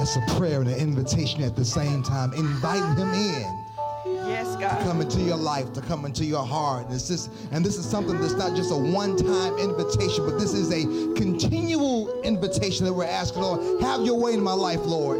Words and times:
That's 0.00 0.16
a 0.16 0.22
prayer 0.38 0.62
and 0.62 0.70
an 0.70 0.78
invitation 0.78 1.42
at 1.42 1.54
the 1.54 1.64
same 1.64 2.02
time, 2.02 2.32
inviting 2.32 2.96
him 2.96 3.10
in 3.10 3.66
Yes, 4.06 4.54
to 4.54 4.60
God. 4.62 4.82
come 4.82 5.02
into 5.02 5.20
your 5.20 5.36
life, 5.36 5.74
to 5.74 5.82
come 5.82 6.06
into 6.06 6.24
your 6.24 6.42
heart. 6.42 6.86
It's 6.88 7.06
just, 7.06 7.30
and 7.52 7.62
this 7.62 7.76
is 7.76 7.84
something 7.84 8.18
that's 8.18 8.32
not 8.32 8.56
just 8.56 8.72
a 8.72 8.76
one-time 8.76 9.58
invitation, 9.58 10.24
but 10.24 10.38
this 10.38 10.54
is 10.54 10.72
a 10.72 10.86
continual 11.20 12.22
invitation 12.22 12.86
that 12.86 12.94
we're 12.94 13.04
asking, 13.04 13.42
Lord, 13.42 13.82
have 13.82 14.00
your 14.00 14.18
way 14.18 14.32
in 14.32 14.40
my 14.40 14.54
life, 14.54 14.80
Lord. 14.84 15.18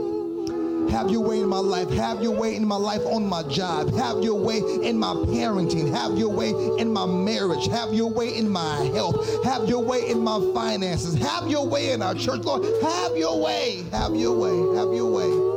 Have 0.90 1.10
your 1.10 1.20
way 1.20 1.40
in 1.40 1.48
my 1.48 1.58
life. 1.58 1.88
Have 1.90 2.20
your 2.20 2.34
way 2.34 2.56
in 2.56 2.66
my 2.66 2.76
life 2.76 3.02
on 3.06 3.26
my 3.26 3.42
job. 3.44 3.94
Have 3.94 4.22
your 4.24 4.34
way 4.34 4.58
in 4.58 4.98
my 4.98 5.14
parenting. 5.14 5.92
Have 5.94 6.18
your 6.18 6.30
way 6.30 6.50
in 6.78 6.92
my 6.92 7.06
marriage. 7.06 7.68
Have 7.68 7.94
your 7.94 8.10
way 8.10 8.36
in 8.36 8.48
my 8.48 8.76
health. 8.94 9.44
Have 9.44 9.68
your 9.68 9.84
way 9.84 10.08
in 10.08 10.20
my 10.22 10.40
finances. 10.52 11.14
Have 11.14 11.48
your 11.48 11.66
way 11.66 11.92
in 11.92 12.02
our 12.02 12.14
church, 12.14 12.42
Lord. 12.42 12.64
Have 12.82 13.16
your 13.16 13.40
way. 13.40 13.84
Have 13.92 14.16
your 14.16 14.36
way. 14.36 14.76
Have 14.76 14.92
your 14.92 15.10
way. 15.10 15.50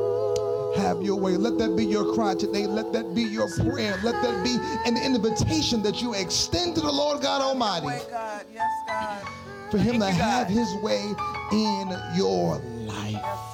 Have 0.78 1.02
your 1.02 1.20
way. 1.20 1.38
Let 1.38 1.58
that 1.58 1.76
be 1.76 1.86
your 1.86 2.14
cry 2.14 2.36
today. 2.36 2.68
Let 2.68 2.94
that 2.94 3.16
be 3.16 3.24
your 3.24 3.48
prayer. 3.50 3.98
Let 4.04 4.22
that 4.22 4.44
be 4.44 4.58
an 4.90 4.98
invitation 4.98 5.82
that 5.84 6.02
you 6.02 6.14
extend 6.14 6.76
to 6.76 6.82
the 6.82 6.92
Lord 6.92 7.22
God 7.22 7.42
Almighty 7.42 7.88
Way, 7.88 8.02
God. 8.10 8.46
Yes, 8.54 8.72
God. 8.88 9.24
for 9.72 9.78
Him 9.78 10.00
Thank 10.00 10.16
to 10.16 10.18
you, 10.18 10.24
have 10.24 10.48
His 10.48 10.74
way 10.82 11.14
in 11.52 11.92
your 12.16 12.58
life. 12.86 13.53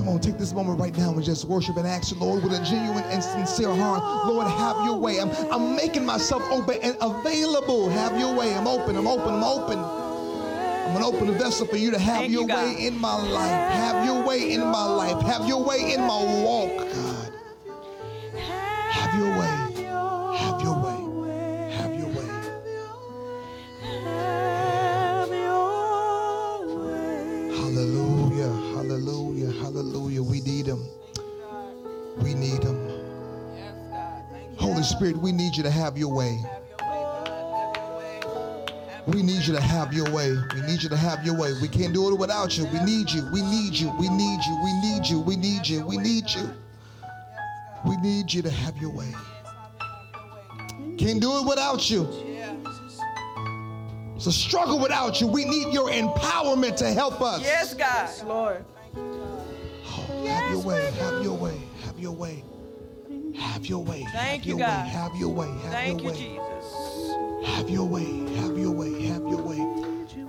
Come 0.00 0.08
on, 0.08 0.18
take 0.18 0.38
this 0.38 0.54
moment 0.54 0.80
right 0.80 0.96
now 0.96 1.12
and 1.12 1.22
just 1.22 1.44
worship 1.44 1.76
and 1.76 1.86
ask 1.86 2.08
the 2.16 2.24
Lord 2.24 2.42
with 2.42 2.54
a 2.54 2.64
genuine 2.64 3.04
and 3.04 3.22
sincere 3.22 3.68
heart. 3.74 4.02
Lord, 4.26 4.46
have 4.46 4.86
your 4.86 4.96
way. 4.96 5.20
I'm, 5.20 5.28
I'm 5.52 5.76
making 5.76 6.06
myself 6.06 6.42
open 6.50 6.78
and 6.82 6.96
available. 7.02 7.90
Have 7.90 8.18
your 8.18 8.34
way. 8.34 8.54
I'm 8.54 8.66
open. 8.66 8.96
I'm 8.96 9.06
open. 9.06 9.34
I'm 9.34 9.44
open. 9.44 9.78
I'm 9.78 10.96
an 10.96 11.02
open 11.02 11.28
a 11.28 11.32
vessel 11.32 11.66
for 11.66 11.76
you 11.76 11.90
to 11.90 11.98
have 11.98 12.20
Thank 12.20 12.32
your 12.32 12.48
you, 12.48 12.54
way 12.54 12.86
in 12.86 12.98
my 12.98 13.14
life. 13.14 13.72
Have 13.72 14.06
your 14.06 14.26
way 14.26 14.54
in 14.54 14.62
my 14.62 14.86
life. 14.86 15.22
Have 15.26 15.46
your 15.46 15.62
way 15.62 15.92
in 15.92 16.00
my 16.00 16.42
walk, 16.44 16.78
God. 16.94 17.29
Spirit, 35.00 35.16
we 35.16 35.32
need 35.32 35.56
you 35.56 35.62
to 35.62 35.70
have 35.70 35.96
your 35.96 36.12
way. 36.14 36.36
Have 36.36 36.62
your 36.68 37.96
way, 37.96 38.20
God. 38.20 38.70
Have 38.70 39.06
your 39.06 39.14
way. 39.14 39.16
We 39.16 39.22
need 39.22 39.46
you 39.46 39.54
to 39.54 39.60
have 39.62 39.94
your 39.94 40.10
way. 40.10 40.36
We 40.54 40.60
need 40.60 40.82
you 40.82 40.90
to 40.90 40.96
have 40.98 41.24
your 41.24 41.38
way. 41.38 41.54
We 41.62 41.68
can't 41.68 41.94
do 41.94 42.12
it 42.12 42.18
without 42.18 42.58
you. 42.58 42.66
We 42.66 42.80
need 42.80 43.10
you. 43.10 43.26
We 43.32 43.40
need 43.40 43.72
you. 43.72 43.90
We 43.98 44.10
need 44.10 44.40
you. 44.44 44.60
We 44.62 44.72
need 44.82 45.06
you. 45.06 45.20
We 45.22 45.36
need 45.36 45.66
you. 45.66 45.86
We 45.86 45.96
need 45.96 46.28
you. 46.28 46.52
We 47.86 47.96
need 47.96 48.30
you 48.30 48.42
to 48.42 48.50
have 48.50 48.76
your 48.76 48.90
way. 48.90 49.10
Can't 50.98 51.18
do 51.18 51.38
it 51.38 51.46
without 51.48 51.88
you. 51.88 52.06
It's 54.16 54.26
a 54.26 54.32
struggle 54.32 54.78
without 54.78 55.18
you. 55.18 55.28
We 55.28 55.46
need 55.46 55.72
your 55.72 55.88
empowerment 55.88 56.76
to 56.76 56.92
help 56.92 57.22
us. 57.22 57.40
Yes, 57.40 57.72
God. 57.72 58.10
Lord. 58.28 58.66
Oh, 58.94 60.26
have 60.26 60.50
your 60.50 60.62
way. 60.62 60.90
Have 60.90 61.22
your 61.22 61.38
way. 61.38 61.58
Have 61.86 61.98
your 61.98 62.12
way. 62.12 62.44
Have 63.38 63.66
your 63.66 63.82
way. 63.84 64.04
Thank 64.12 64.42
have 64.42 64.44
you, 64.44 64.58
your 64.58 64.66
God. 64.66 64.84
way. 64.84 64.90
Have 64.90 65.16
your 65.16 65.28
way. 65.28 65.48
Have 65.48 65.72
Thank 65.72 66.02
your 66.02 66.12
you, 66.12 66.18
way. 66.18 66.38
Jesus. 66.40 67.20
Have 67.44 67.70
your 67.70 67.86
way, 67.86 68.34
have 68.36 68.58
your 68.58 68.70
way, 68.70 69.02
have 69.06 69.22
your 69.22 69.42
way. 69.42 69.56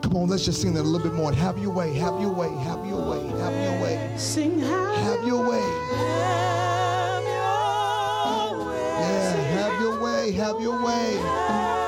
Come 0.02 0.16
on, 0.16 0.30
let's 0.30 0.45
just 0.45 0.61
sing 0.61 0.73
that 0.73 0.81
a 0.81 0.83
little 0.83 1.05
bit 1.07 1.13
more. 1.13 1.31
Have 1.33 1.57
your 1.57 1.72
way, 1.72 1.94
have 1.95 2.19
your 2.22 2.31
way, 2.31 2.49
have 2.63 2.85
your 2.85 3.02
way, 3.09 3.27
have 3.39 3.53
your 3.53 3.81
way. 3.81 4.13
Sing 4.17 4.59
Have 4.59 5.25
your 5.27 5.47
way. 5.49 5.61
have 5.61 7.23
your 7.23 8.57
way. 8.59 8.81
Yeah, 9.00 9.35
have 9.59 9.81
your 9.81 10.01
way, 10.01 10.31
have 10.31 10.62
your 10.62 10.85
way. 10.85 11.81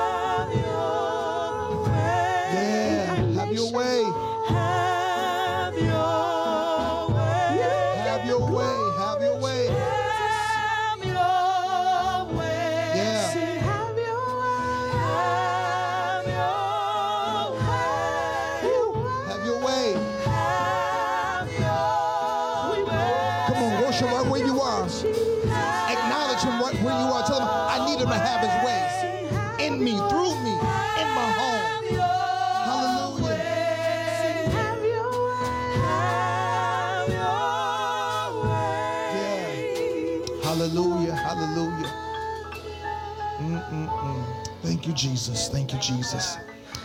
Jesus. 45.84 46.36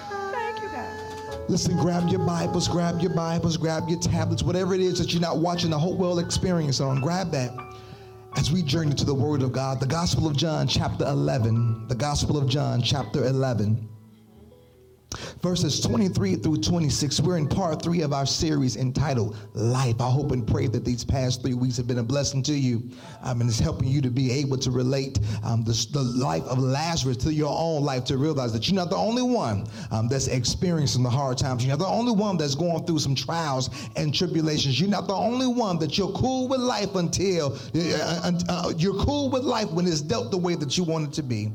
Thank 0.09 0.61
you. 0.61 0.67
God. 0.67 1.49
Listen, 1.49 1.77
grab 1.77 2.09
your 2.09 2.19
Bibles, 2.19 2.67
grab 2.67 2.99
your 3.01 3.13
Bibles, 3.13 3.55
grab 3.55 3.87
your 3.87 3.99
tablets, 3.99 4.43
whatever 4.43 4.75
it 4.75 4.81
is 4.81 4.99
that 4.99 5.13
you're 5.13 5.21
not 5.21 5.37
watching 5.37 5.69
the 5.69 5.79
whole 5.79 5.95
world 5.95 6.19
experience 6.19 6.81
on, 6.81 6.99
grab 6.99 7.31
that 7.31 7.51
as 8.35 8.51
we 8.51 8.61
journey 8.61 8.93
to 8.93 9.05
the 9.05 9.13
Word 9.13 9.41
of 9.41 9.51
God. 9.51 9.79
The 9.79 9.87
Gospel 9.87 10.27
of 10.27 10.35
John, 10.35 10.67
chapter 10.67 11.05
11. 11.05 11.87
The 11.87 11.95
Gospel 11.95 12.37
of 12.37 12.47
John, 12.47 12.81
chapter 12.81 13.25
11. 13.25 13.87
Verses 15.41 15.79
23 15.79 16.35
through 16.35 16.57
26. 16.57 17.22
We're 17.22 17.38
in 17.38 17.47
part 17.47 17.81
three 17.81 18.01
of 18.01 18.11
our 18.11 18.25
series 18.25 18.75
entitled 18.75 19.38
Life. 19.53 20.01
I 20.01 20.09
hope 20.09 20.33
and 20.33 20.45
pray 20.45 20.67
that 20.67 20.83
these 20.83 21.05
past 21.05 21.41
three 21.41 21.53
weeks 21.53 21.77
have 21.77 21.88
been 21.88 22.00
a 22.00 22.03
blessing 22.03 22.44
to 22.44 22.53
you. 22.53 22.89
Um, 23.23 23.39
and 23.39 23.49
it's 23.49 23.57
helping 23.57 23.88
you 23.88 24.01
to 24.01 24.09
be 24.09 24.33
able 24.33 24.57
to 24.57 24.69
relate 24.69 25.17
um, 25.45 25.63
the, 25.63 25.88
the 25.94 26.01
life 26.01 26.44
of 26.44 26.59
Lazarus 26.59 27.16
to 27.17 27.33
your 27.33 27.55
own 27.57 27.83
life 27.83 28.03
to 28.05 28.17
realize 28.17 28.51
that 28.51 28.67
you're 28.67 28.75
not 28.75 28.89
the 28.89 28.97
only 28.97 29.22
one 29.22 29.66
um, 29.91 30.09
that's 30.09 30.28
experiencing 30.28 31.03
the 31.03 31.09
hard 31.09 31.38
times. 31.38 31.63
You're 31.63 31.78
not 31.78 31.85
the 31.85 31.91
only 31.91 32.11
one 32.11 32.35
that's 32.35 32.55
going 32.55 32.85
through 32.85 32.99
some 32.99 33.16
trials 33.16 33.69
and 33.95 34.13
tribulations. 34.13 34.78
You're 34.78 34.89
not 34.89 35.07
the 35.07 35.16
only 35.16 35.47
one 35.47 35.79
that 35.79 35.97
you're 35.97 36.11
cool 36.11 36.49
with 36.49 36.59
life 36.59 36.95
until 36.95 37.57
uh, 37.75 38.31
uh, 38.49 38.73
you're 38.75 39.01
cool 39.05 39.29
with 39.29 39.44
life 39.44 39.72
when 39.72 39.88
it's 39.88 40.01
dealt 40.01 40.31
the 40.31 40.38
way 40.38 40.55
that 40.55 40.78
you 40.78 40.83
want 40.83 41.07
it 41.07 41.13
to 41.13 41.23
be. 41.23 41.49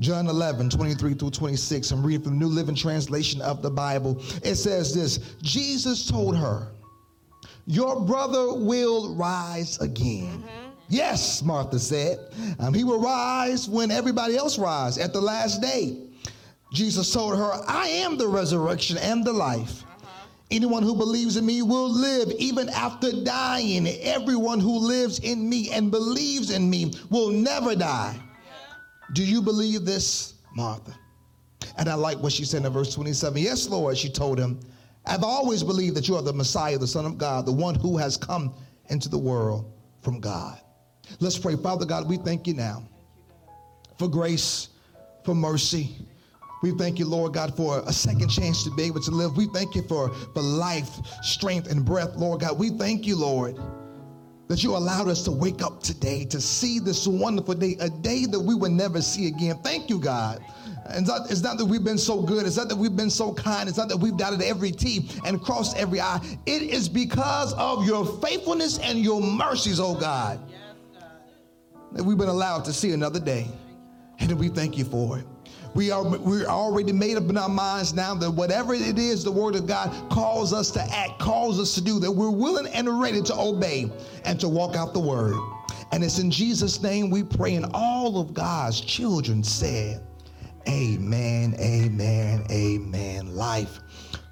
John 0.00 0.26
11, 0.26 0.70
23 0.70 1.14
through 1.14 1.30
26. 1.30 1.90
I'm 1.92 2.04
reading 2.04 2.22
from 2.22 2.38
New 2.38 2.48
Living 2.48 2.74
Translation 2.74 3.40
of 3.40 3.62
the 3.62 3.70
Bible. 3.70 4.20
It 4.42 4.56
says 4.56 4.92
this 4.92 5.18
Jesus 5.40 6.06
told 6.06 6.36
her, 6.36 6.72
Your 7.66 8.00
brother 8.00 8.54
will 8.54 9.14
rise 9.14 9.78
again. 9.80 10.42
Yes, 10.88 11.42
Martha 11.42 11.78
said. 11.78 12.18
Um, 12.58 12.74
he 12.74 12.84
will 12.84 13.00
rise 13.00 13.68
when 13.68 13.90
everybody 13.90 14.36
else 14.36 14.58
rises 14.58 15.02
at 15.02 15.12
the 15.12 15.20
last 15.20 15.62
day. 15.62 15.96
Jesus 16.72 17.12
told 17.12 17.38
her, 17.38 17.52
I 17.68 17.86
am 17.86 18.18
the 18.18 18.26
resurrection 18.26 18.98
and 18.98 19.24
the 19.24 19.32
life. 19.32 19.84
Anyone 20.50 20.82
who 20.82 20.94
believes 20.94 21.36
in 21.36 21.46
me 21.46 21.62
will 21.62 21.88
live 21.88 22.30
even 22.38 22.68
after 22.68 23.12
dying. 23.22 23.86
Everyone 23.88 24.60
who 24.60 24.78
lives 24.78 25.20
in 25.20 25.48
me 25.48 25.70
and 25.72 25.90
believes 25.90 26.50
in 26.50 26.68
me 26.68 26.92
will 27.10 27.30
never 27.30 27.74
die. 27.74 28.20
Do 29.14 29.24
you 29.24 29.40
believe 29.40 29.84
this, 29.84 30.34
Martha? 30.54 30.94
And 31.78 31.88
I 31.88 31.94
like 31.94 32.18
what 32.18 32.32
she 32.32 32.44
said 32.44 32.64
in 32.64 32.72
verse 32.72 32.92
27. 32.92 33.40
Yes, 33.40 33.68
Lord, 33.68 33.96
she 33.96 34.10
told 34.10 34.38
him. 34.38 34.60
I've 35.06 35.22
always 35.22 35.62
believed 35.62 35.96
that 35.96 36.08
you 36.08 36.16
are 36.16 36.22
the 36.22 36.32
Messiah, 36.32 36.78
the 36.78 36.86
Son 36.86 37.06
of 37.06 37.16
God, 37.16 37.46
the 37.46 37.52
one 37.52 37.74
who 37.74 37.96
has 37.96 38.16
come 38.16 38.54
into 38.88 39.08
the 39.08 39.18
world 39.18 39.72
from 40.02 40.20
God. 40.20 40.60
Let's 41.20 41.38
pray. 41.38 41.56
Father 41.56 41.86
God, 41.86 42.08
we 42.08 42.16
thank 42.16 42.46
you 42.46 42.54
now 42.54 42.82
for 43.98 44.08
grace, 44.08 44.70
for 45.24 45.34
mercy. 45.34 45.96
We 46.62 46.72
thank 46.72 46.98
you, 46.98 47.06
Lord 47.06 47.34
God, 47.34 47.56
for 47.56 47.82
a 47.86 47.92
second 47.92 48.30
chance 48.30 48.64
to 48.64 48.70
be 48.70 48.84
able 48.84 49.00
to 49.02 49.10
live. 49.10 49.36
We 49.36 49.46
thank 49.46 49.74
you 49.74 49.82
for, 49.82 50.08
for 50.08 50.42
life, 50.42 50.90
strength, 51.22 51.70
and 51.70 51.84
breath, 51.84 52.16
Lord 52.16 52.40
God. 52.40 52.58
We 52.58 52.70
thank 52.70 53.06
you, 53.06 53.16
Lord, 53.16 53.56
that 54.48 54.62
you 54.62 54.76
allowed 54.76 55.08
us 55.08 55.22
to 55.24 55.30
wake 55.30 55.62
up 55.62 55.82
today 55.82 56.24
to 56.26 56.40
see 56.40 56.78
this 56.78 57.06
wonderful 57.06 57.54
day, 57.54 57.76
a 57.80 57.88
day 57.88 58.26
that 58.26 58.38
we 58.38 58.54
will 58.54 58.70
never 58.70 59.00
see 59.00 59.26
again. 59.26 59.56
Thank 59.62 59.88
you, 59.88 59.98
God. 59.98 60.44
It's 60.90 61.08
not, 61.08 61.30
it's 61.30 61.40
not 61.40 61.56
that 61.56 61.64
we've 61.64 61.84
been 61.84 61.98
so 61.98 62.20
good. 62.20 62.46
It's 62.46 62.58
not 62.58 62.68
that 62.68 62.76
we've 62.76 62.94
been 62.94 63.10
so 63.10 63.32
kind. 63.32 63.68
It's 63.68 63.78
not 63.78 63.88
that 63.88 63.96
we've 63.96 64.16
dotted 64.16 64.42
every 64.42 64.70
T 64.70 65.08
and 65.24 65.40
crossed 65.40 65.76
every 65.78 66.00
I. 66.00 66.20
It 66.44 66.62
is 66.62 66.88
because 66.88 67.54
of 67.54 67.86
your 67.86 68.04
faithfulness 68.20 68.78
and 68.78 68.98
your 68.98 69.22
mercies, 69.22 69.80
oh 69.80 69.94
God, 69.94 70.38
that 71.92 72.04
we've 72.04 72.18
been 72.18 72.28
allowed 72.28 72.66
to 72.66 72.72
see 72.72 72.92
another 72.92 73.20
day. 73.20 73.48
And 74.18 74.38
we 74.38 74.48
thank 74.48 74.76
you 74.76 74.84
for 74.84 75.18
it. 75.18 75.26
We 75.74 75.90
are 75.90 76.04
we're 76.04 76.46
already 76.46 76.92
made 76.92 77.16
up 77.16 77.28
in 77.28 77.36
our 77.36 77.48
minds 77.48 77.94
now 77.94 78.14
that 78.14 78.30
whatever 78.30 78.74
it 78.74 78.98
is 78.98 79.24
the 79.24 79.32
word 79.32 79.56
of 79.56 79.66
God 79.66 79.90
calls 80.08 80.52
us 80.52 80.70
to 80.72 80.80
act, 80.80 81.18
calls 81.18 81.58
us 81.58 81.74
to 81.74 81.80
do, 81.80 81.98
that 81.98 82.10
we're 82.10 82.30
willing 82.30 82.68
and 82.68 83.00
ready 83.00 83.20
to 83.22 83.36
obey 83.36 83.90
and 84.24 84.38
to 84.38 84.48
walk 84.48 84.76
out 84.76 84.94
the 84.94 85.00
word. 85.00 85.34
And 85.90 86.04
it's 86.04 86.18
in 86.18 86.30
Jesus' 86.30 86.80
name 86.80 87.10
we 87.10 87.24
pray, 87.24 87.56
and 87.56 87.66
all 87.74 88.20
of 88.20 88.34
God's 88.34 88.80
children 88.80 89.42
said, 89.42 90.00
Amen, 90.68 91.56
amen, 91.58 92.46
amen. 92.50 93.34
Life, 93.34 93.80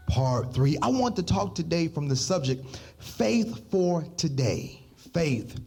part 0.07 0.55
three. 0.55 0.79
I 0.81 0.89
want 0.89 1.17
to 1.17 1.23
talk 1.23 1.55
today 1.55 1.89
from 1.89 2.09
the 2.09 2.17
subject 2.17 2.81
faith 2.99 3.69
for 3.71 4.05
today. 4.17 4.81
Faith 5.13 5.59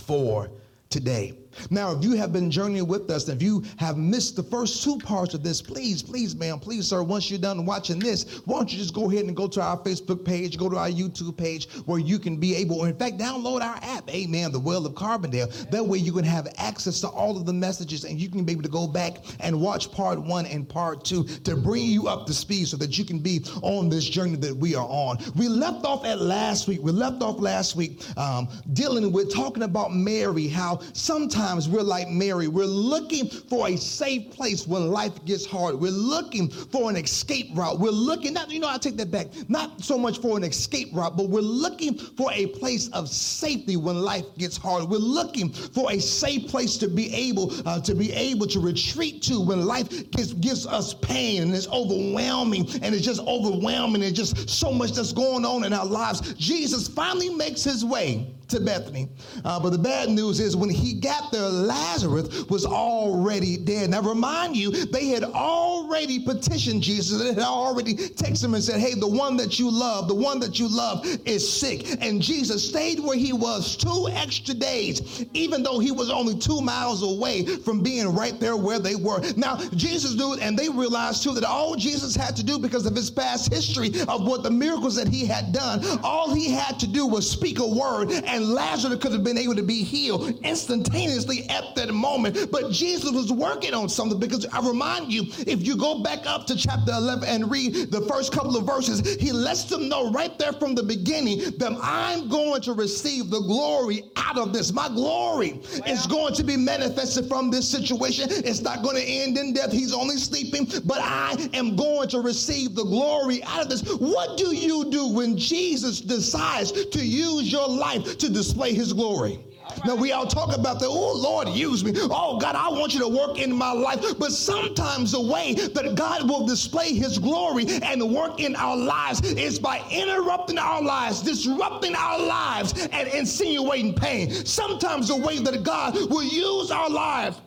for 0.00 0.50
today. 0.88 1.34
Now, 1.70 1.92
if 1.92 2.04
you 2.04 2.12
have 2.12 2.32
been 2.32 2.50
journeying 2.50 2.86
with 2.86 3.10
us, 3.10 3.28
if 3.28 3.42
you 3.42 3.64
have 3.76 3.96
missed 3.96 4.36
the 4.36 4.42
first 4.42 4.82
two 4.82 4.98
parts 4.98 5.34
of 5.34 5.42
this, 5.42 5.60
please, 5.60 6.02
please, 6.02 6.34
ma'am, 6.34 6.58
please, 6.58 6.86
sir, 6.86 7.02
once 7.02 7.30
you're 7.30 7.40
done 7.40 7.66
watching 7.66 7.98
this, 7.98 8.40
why 8.44 8.58
don't 8.58 8.72
you 8.72 8.78
just 8.78 8.94
go 8.94 9.10
ahead 9.10 9.24
and 9.24 9.36
go 9.36 9.46
to 9.48 9.60
our 9.60 9.76
Facebook 9.78 10.24
page, 10.24 10.56
go 10.56 10.68
to 10.68 10.76
our 10.76 10.88
YouTube 10.88 11.36
page 11.36 11.70
where 11.86 11.98
you 11.98 12.18
can 12.18 12.36
be 12.36 12.54
able, 12.54 12.80
or 12.80 12.88
in 12.88 12.96
fact, 12.96 13.18
download 13.18 13.60
our 13.60 13.78
app, 13.82 14.08
Amen, 14.10 14.52
the 14.52 14.58
Well 14.58 14.86
of 14.86 14.94
Carbondale. 14.94 15.70
That 15.70 15.84
way 15.84 15.98
you 15.98 16.12
can 16.12 16.24
have 16.24 16.48
access 16.56 17.00
to 17.00 17.08
all 17.08 17.36
of 17.36 17.46
the 17.46 17.52
messages 17.52 18.04
and 18.04 18.20
you 18.20 18.28
can 18.30 18.44
be 18.44 18.52
able 18.52 18.62
to 18.62 18.68
go 18.68 18.86
back 18.86 19.18
and 19.40 19.60
watch 19.60 19.92
part 19.92 20.20
one 20.20 20.46
and 20.46 20.68
part 20.68 21.04
two 21.04 21.24
to 21.24 21.56
bring 21.56 21.84
you 21.84 22.08
up 22.08 22.26
to 22.26 22.34
speed 22.34 22.68
so 22.68 22.76
that 22.78 22.98
you 22.98 23.04
can 23.04 23.18
be 23.18 23.44
on 23.62 23.88
this 23.88 24.08
journey 24.08 24.36
that 24.36 24.56
we 24.56 24.74
are 24.74 24.88
on. 24.88 25.18
We 25.36 25.48
left 25.48 25.84
off 25.84 26.04
at 26.04 26.20
last 26.20 26.68
week, 26.68 26.80
we 26.82 26.92
left 26.92 27.22
off 27.22 27.40
last 27.40 27.76
week 27.76 28.00
um, 28.16 28.48
dealing 28.72 29.12
with 29.12 29.32
talking 29.34 29.64
about 29.64 29.94
Mary, 29.94 30.48
how 30.48 30.80
sometimes 30.92 31.41
sometimes 31.42 31.68
we're 31.68 31.82
like 31.82 32.08
Mary. 32.08 32.46
We're 32.46 32.66
looking 32.66 33.28
for 33.28 33.66
a 33.68 33.76
safe 33.76 34.30
place 34.30 34.64
when 34.64 34.92
life 34.92 35.24
gets 35.24 35.44
hard. 35.44 35.74
We're 35.74 35.90
looking 35.90 36.48
for 36.48 36.88
an 36.88 36.94
escape 36.94 37.48
route. 37.54 37.80
We're 37.80 37.90
looking, 37.90 38.34
not, 38.34 38.52
you 38.52 38.60
know, 38.60 38.68
I 38.68 38.78
take 38.78 38.96
that 38.98 39.10
back, 39.10 39.26
not 39.48 39.80
so 39.82 39.98
much 39.98 40.20
for 40.20 40.36
an 40.36 40.44
escape 40.44 40.90
route, 40.92 41.16
but 41.16 41.28
we're 41.28 41.40
looking 41.40 41.98
for 41.98 42.30
a 42.32 42.46
place 42.46 42.88
of 42.90 43.08
safety 43.08 43.76
when 43.76 43.96
life 44.02 44.24
gets 44.38 44.56
hard. 44.56 44.84
We're 44.84 44.98
looking 44.98 45.52
for 45.52 45.90
a 45.90 45.98
safe 45.98 46.48
place 46.48 46.76
to 46.76 46.86
be 46.86 47.12
able 47.12 47.52
uh, 47.66 47.80
to 47.80 47.94
be 47.96 48.12
able 48.12 48.46
to 48.46 48.60
retreat 48.60 49.20
to 49.22 49.40
when 49.40 49.66
life 49.66 49.88
gives, 50.12 50.34
gives 50.34 50.64
us 50.64 50.94
pain 50.94 51.42
and 51.42 51.54
it's 51.54 51.66
overwhelming 51.68 52.68
and 52.82 52.94
it's 52.94 53.04
just 53.04 53.20
overwhelming 53.22 54.04
and 54.04 54.14
just 54.14 54.48
so 54.48 54.70
much 54.70 54.92
that's 54.92 55.12
going 55.12 55.44
on 55.44 55.64
in 55.64 55.72
our 55.72 55.86
lives. 55.86 56.34
Jesus 56.34 56.86
finally 56.86 57.30
makes 57.30 57.64
his 57.64 57.84
way 57.84 58.32
to 58.52 58.60
Bethany. 58.60 59.08
Uh, 59.44 59.58
but 59.58 59.70
the 59.70 59.78
bad 59.78 60.08
news 60.08 60.38
is 60.38 60.56
when 60.56 60.70
he 60.70 60.94
got 60.94 61.31
there, 61.32 61.48
Lazarus 61.48 62.44
was 62.48 62.66
already 62.66 63.56
dead. 63.56 63.90
Now, 63.90 64.02
remind 64.02 64.56
you, 64.56 64.70
they 64.70 65.06
had 65.06 65.24
already 65.24 66.20
petitioned 66.20 66.82
Jesus. 66.82 67.20
They 67.20 67.34
had 67.34 67.38
already 67.38 67.94
texted 67.94 68.44
him 68.44 68.54
and 68.54 68.62
said, 68.62 68.80
Hey, 68.80 68.94
the 68.94 69.08
one 69.08 69.36
that 69.38 69.58
you 69.58 69.70
love, 69.70 70.08
the 70.08 70.14
one 70.14 70.38
that 70.40 70.58
you 70.58 70.68
love 70.68 71.06
is 71.24 71.50
sick. 71.50 71.96
And 72.02 72.20
Jesus 72.20 72.68
stayed 72.68 73.00
where 73.00 73.16
he 73.16 73.32
was 73.32 73.76
two 73.76 74.08
extra 74.12 74.54
days, 74.54 75.24
even 75.32 75.62
though 75.62 75.78
he 75.78 75.90
was 75.90 76.10
only 76.10 76.38
two 76.38 76.60
miles 76.60 77.02
away 77.02 77.44
from 77.44 77.82
being 77.82 78.14
right 78.14 78.38
there 78.38 78.56
where 78.56 78.78
they 78.78 78.94
were. 78.94 79.20
Now, 79.36 79.56
Jesus 79.74 80.14
knew, 80.14 80.34
and 80.34 80.58
they 80.58 80.68
realized 80.68 81.22
too, 81.22 81.32
that 81.34 81.44
all 81.44 81.74
Jesus 81.74 82.14
had 82.14 82.36
to 82.36 82.44
do 82.44 82.58
because 82.58 82.84
of 82.86 82.94
his 82.94 83.10
past 83.10 83.52
history 83.52 83.88
of 84.08 84.26
what 84.26 84.42
the 84.42 84.50
miracles 84.50 84.94
that 84.96 85.08
he 85.08 85.26
had 85.26 85.52
done, 85.52 85.82
all 86.02 86.34
he 86.34 86.50
had 86.50 86.78
to 86.80 86.86
do 86.86 87.06
was 87.06 87.28
speak 87.28 87.58
a 87.58 87.66
word 87.66 88.10
and 88.10 88.42
and 88.42 88.54
Lazarus 88.54 88.98
could 88.98 89.12
have 89.12 89.22
been 89.22 89.38
able 89.38 89.54
to 89.54 89.62
be 89.62 89.84
healed 89.84 90.38
instantaneously 90.42 91.21
at 91.48 91.74
that 91.76 91.92
moment. 91.92 92.50
But 92.50 92.70
Jesus 92.70 93.10
was 93.10 93.32
working 93.32 93.74
on 93.74 93.88
something 93.88 94.18
because 94.18 94.46
I 94.46 94.66
remind 94.66 95.12
you, 95.12 95.24
if 95.46 95.66
you 95.66 95.76
go 95.76 96.02
back 96.02 96.20
up 96.26 96.46
to 96.48 96.56
chapter 96.56 96.92
11 96.92 97.28
and 97.28 97.50
read 97.50 97.90
the 97.90 98.02
first 98.02 98.32
couple 98.32 98.56
of 98.56 98.64
verses, 98.64 99.16
he 99.20 99.32
lets 99.32 99.64
them 99.64 99.88
know 99.88 100.10
right 100.10 100.38
there 100.38 100.52
from 100.52 100.74
the 100.74 100.82
beginning 100.82 101.38
that 101.58 101.76
I'm 101.82 102.28
going 102.28 102.60
to 102.62 102.72
receive 102.72 103.30
the 103.30 103.40
glory 103.40 104.04
out 104.16 104.38
of 104.38 104.52
this. 104.52 104.72
My 104.72 104.88
glory 104.88 105.60
is 105.86 106.06
going 106.06 106.34
to 106.34 106.44
be 106.44 106.56
manifested 106.56 107.26
from 107.26 107.50
this 107.50 107.68
situation. 107.68 108.28
It's 108.30 108.60
not 108.60 108.82
going 108.82 108.96
to 108.96 109.04
end 109.04 109.38
in 109.38 109.52
death. 109.52 109.72
He's 109.72 109.94
only 109.94 110.16
sleeping, 110.16 110.68
but 110.84 110.98
I 111.00 111.48
am 111.54 111.76
going 111.76 112.08
to 112.10 112.20
receive 112.20 112.74
the 112.74 112.84
glory 112.84 113.42
out 113.44 113.62
of 113.62 113.68
this. 113.68 113.82
What 113.94 114.38
do 114.38 114.54
you 114.54 114.90
do 114.90 115.08
when 115.08 115.36
Jesus 115.36 116.00
decides 116.00 116.72
to 116.72 117.04
use 117.04 117.50
your 117.50 117.68
life 117.68 118.18
to 118.18 118.28
display 118.28 118.74
his 118.74 118.92
glory. 118.92 119.38
Now 119.84 119.94
we 119.94 120.12
all 120.12 120.26
talk 120.26 120.54
about 120.56 120.78
the, 120.78 120.86
oh 120.86 121.12
Lord, 121.16 121.48
use 121.48 121.84
me. 121.84 121.92
Oh 121.96 122.38
God, 122.38 122.54
I 122.54 122.68
want 122.68 122.94
you 122.94 123.00
to 123.00 123.08
work 123.08 123.38
in 123.38 123.52
my 123.52 123.72
life. 123.72 124.00
But 124.18 124.32
sometimes 124.32 125.12
the 125.12 125.20
way 125.20 125.54
that 125.54 125.94
God 125.94 126.28
will 126.28 126.46
display 126.46 126.94
his 126.94 127.18
glory 127.18 127.66
and 127.82 128.02
work 128.14 128.40
in 128.40 128.56
our 128.56 128.76
lives 128.76 129.20
is 129.22 129.58
by 129.58 129.82
interrupting 129.90 130.58
our 130.58 130.82
lives, 130.82 131.22
disrupting 131.22 131.94
our 131.94 132.18
lives, 132.18 132.86
and 132.92 133.08
insinuating 133.08 133.94
pain. 133.94 134.30
Sometimes 134.30 135.08
the 135.08 135.16
way 135.16 135.38
that 135.38 135.62
God 135.62 135.94
will 136.10 136.24
use 136.24 136.70
our 136.70 136.90
lives 136.90 137.40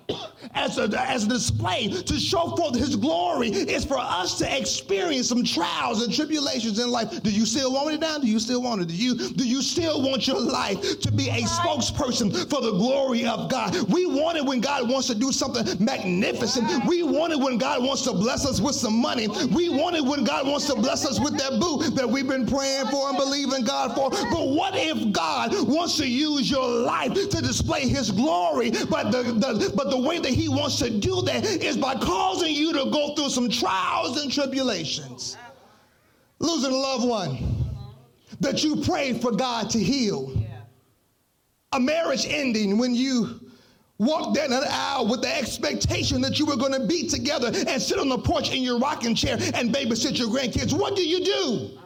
as 0.53 0.77
a, 0.77 0.89
as 1.09 1.25
a 1.25 1.29
display 1.29 1.87
to 1.89 2.19
show 2.19 2.55
forth 2.55 2.75
his 2.75 2.95
glory 2.95 3.49
is 3.49 3.85
for 3.85 3.97
us 3.97 4.37
to 4.39 4.57
experience 4.57 5.29
some 5.29 5.43
trials 5.43 6.03
and 6.03 6.13
tribulations 6.13 6.79
in 6.79 6.89
life. 6.89 7.21
Do 7.23 7.31
you 7.31 7.45
still 7.45 7.73
want 7.73 7.93
it 7.93 7.99
now? 7.99 8.17
Do 8.17 8.27
you 8.27 8.39
still 8.39 8.61
want 8.61 8.81
it? 8.81 8.87
Do 8.87 8.95
you, 8.95 9.15
do 9.15 9.47
you 9.47 9.61
still 9.61 10.01
want 10.01 10.27
your 10.27 10.39
life 10.39 10.99
to 10.99 11.11
be 11.11 11.29
a 11.29 11.41
spokesperson 11.43 12.31
for 12.49 12.61
the 12.61 12.71
glory 12.71 13.25
of 13.25 13.49
God. 13.49 13.75
We 13.89 14.05
want 14.05 14.37
it 14.37 14.45
when 14.45 14.61
God 14.61 14.89
wants 14.89 15.07
to 15.07 15.15
do 15.15 15.31
something 15.31 15.65
magnificent. 15.83 16.85
We 16.85 17.03
want 17.03 17.33
it 17.33 17.39
when 17.39 17.57
God 17.57 17.83
wants 17.83 18.03
to 18.03 18.13
bless 18.13 18.45
us 18.45 18.61
with 18.61 18.75
some 18.75 18.99
money. 18.99 19.27
We 19.27 19.69
want 19.69 19.95
it 19.95 20.03
when 20.03 20.23
God 20.23 20.47
wants 20.47 20.67
to 20.67 20.75
bless 20.75 21.05
us 21.05 21.19
with 21.19 21.37
that 21.37 21.59
boo 21.59 21.89
that 21.91 22.07
we've 22.07 22.27
been 22.27 22.45
praying 22.45 22.87
for 22.87 23.09
and 23.09 23.17
believing 23.17 23.63
God 23.63 23.95
for. 23.95 24.09
But 24.09 24.47
what 24.49 24.73
if 24.75 25.11
God 25.11 25.51
wants 25.67 25.97
to 25.97 26.07
use 26.07 26.49
your 26.49 26.67
life 26.67 27.13
to 27.13 27.41
display 27.41 27.87
his 27.87 28.11
glory? 28.11 28.71
But 28.89 29.11
the, 29.11 29.23
the 29.23 29.73
but 29.75 29.89
the 29.89 29.99
way 29.99 30.19
that 30.19 30.31
he 30.35 30.49
wants 30.49 30.77
to 30.79 30.89
do 30.89 31.21
that 31.23 31.45
is 31.45 31.77
by 31.77 31.95
causing 31.95 32.53
you 32.53 32.73
to 32.73 32.91
go 32.91 33.15
through 33.15 33.29
some 33.29 33.49
trials 33.49 34.21
and 34.21 34.31
tribulations. 34.31 35.37
Losing 36.39 36.71
a 36.71 36.75
loved 36.75 37.07
one 37.07 37.65
that 38.41 38.63
you 38.63 38.75
prayed 38.83 39.21
for 39.21 39.31
God 39.31 39.69
to 39.71 39.79
heal 39.79 40.31
a 41.71 41.79
marriage 41.79 42.25
ending 42.27 42.77
when 42.77 42.95
you 42.95 43.39
walked 43.97 44.35
down 44.35 44.51
an 44.51 44.63
aisle 44.69 45.07
with 45.07 45.21
the 45.21 45.37
expectation 45.37 46.21
that 46.21 46.39
you 46.39 46.45
were 46.45 46.55
going 46.55 46.71
to 46.73 46.85
be 46.85 47.07
together 47.07 47.51
and 47.67 47.81
sit 47.81 47.97
on 47.97 48.09
the 48.09 48.17
porch 48.17 48.53
in 48.53 48.61
your 48.61 48.77
rocking 48.79 49.15
chair 49.15 49.37
and 49.53 49.73
babysit 49.73 50.17
your 50.17 50.27
grandkids. 50.27 50.73
What 50.77 50.95
do 50.95 51.07
you 51.07 51.23
do 51.23 51.79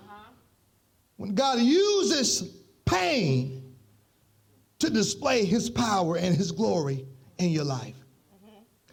when 1.18 1.36
God 1.36 1.60
uses 1.60 2.56
pain 2.86 3.76
to 4.80 4.90
display 4.90 5.46
his 5.46 5.70
power 5.70 6.18
and 6.18 6.36
his 6.36 6.52
glory 6.52 7.06
in 7.38 7.50
your 7.50 7.66
life? 7.66 7.96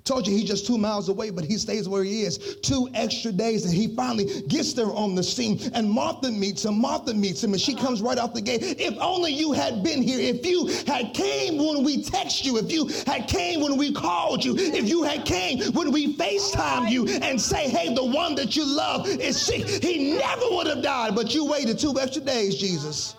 Told 0.07 0.25
you 0.25 0.33
he's 0.37 0.49
just 0.49 0.69
two 0.69 0.79
miles 0.79 1.09
away, 1.09 1.31
but 1.31 1.45
he 1.45 1.59
stays 1.59 1.89
where 1.89 2.05
he 2.05 2.23
is. 2.23 2.39
Two 2.63 2.89
extra 2.95 3.33
days, 3.33 3.65
and 3.65 3.75
he 3.75 3.89
finally 3.89 4.43
gets 4.43 4.73
there 4.73 4.93
on 4.93 5.17
the 5.17 5.23
scene. 5.23 5.59
And 5.75 5.91
Martha 5.91 6.31
meets 6.31 6.65
him. 6.65 6.81
Martha 6.81 7.13
meets 7.13 7.43
him, 7.43 7.53
and 7.53 7.61
she 7.61 7.75
comes 7.75 8.01
right 8.01 8.17
off 8.17 8.33
the 8.33 8.41
gate. 8.41 8.63
If 8.63 8.97
only 9.01 9.33
you 9.33 9.51
had 9.51 9.83
been 9.83 10.01
here. 10.01 10.21
If 10.21 10.47
you 10.47 10.69
had 10.87 11.13
came 11.13 11.59
when 11.59 11.83
we 11.83 12.05
text 12.05 12.45
you. 12.45 12.57
If 12.57 12.71
you 12.71 12.87
had 13.05 13.27
came 13.27 13.61
when 13.61 13.77
we 13.77 13.93
called 13.93 14.45
you. 14.45 14.55
If 14.57 14.89
you 14.89 15.03
had 15.03 15.25
came 15.25 15.61
when 15.73 15.91
we 15.91 16.15
FaceTime 16.15 16.89
you 16.89 17.09
and 17.09 17.41
say, 17.41 17.69
hey, 17.69 17.93
the 17.93 18.05
one 18.05 18.37
that 18.37 18.55
you 18.55 18.65
love 18.65 19.09
is 19.09 19.43
sick. 19.43 19.67
He 19.83 20.13
never 20.17 20.45
would 20.51 20.69
have 20.69 20.83
died, 20.83 21.17
but 21.17 21.35
you 21.35 21.45
waited 21.45 21.81
two 21.81 21.99
extra 21.99 22.23
days, 22.23 22.55
Jesus 22.57 23.17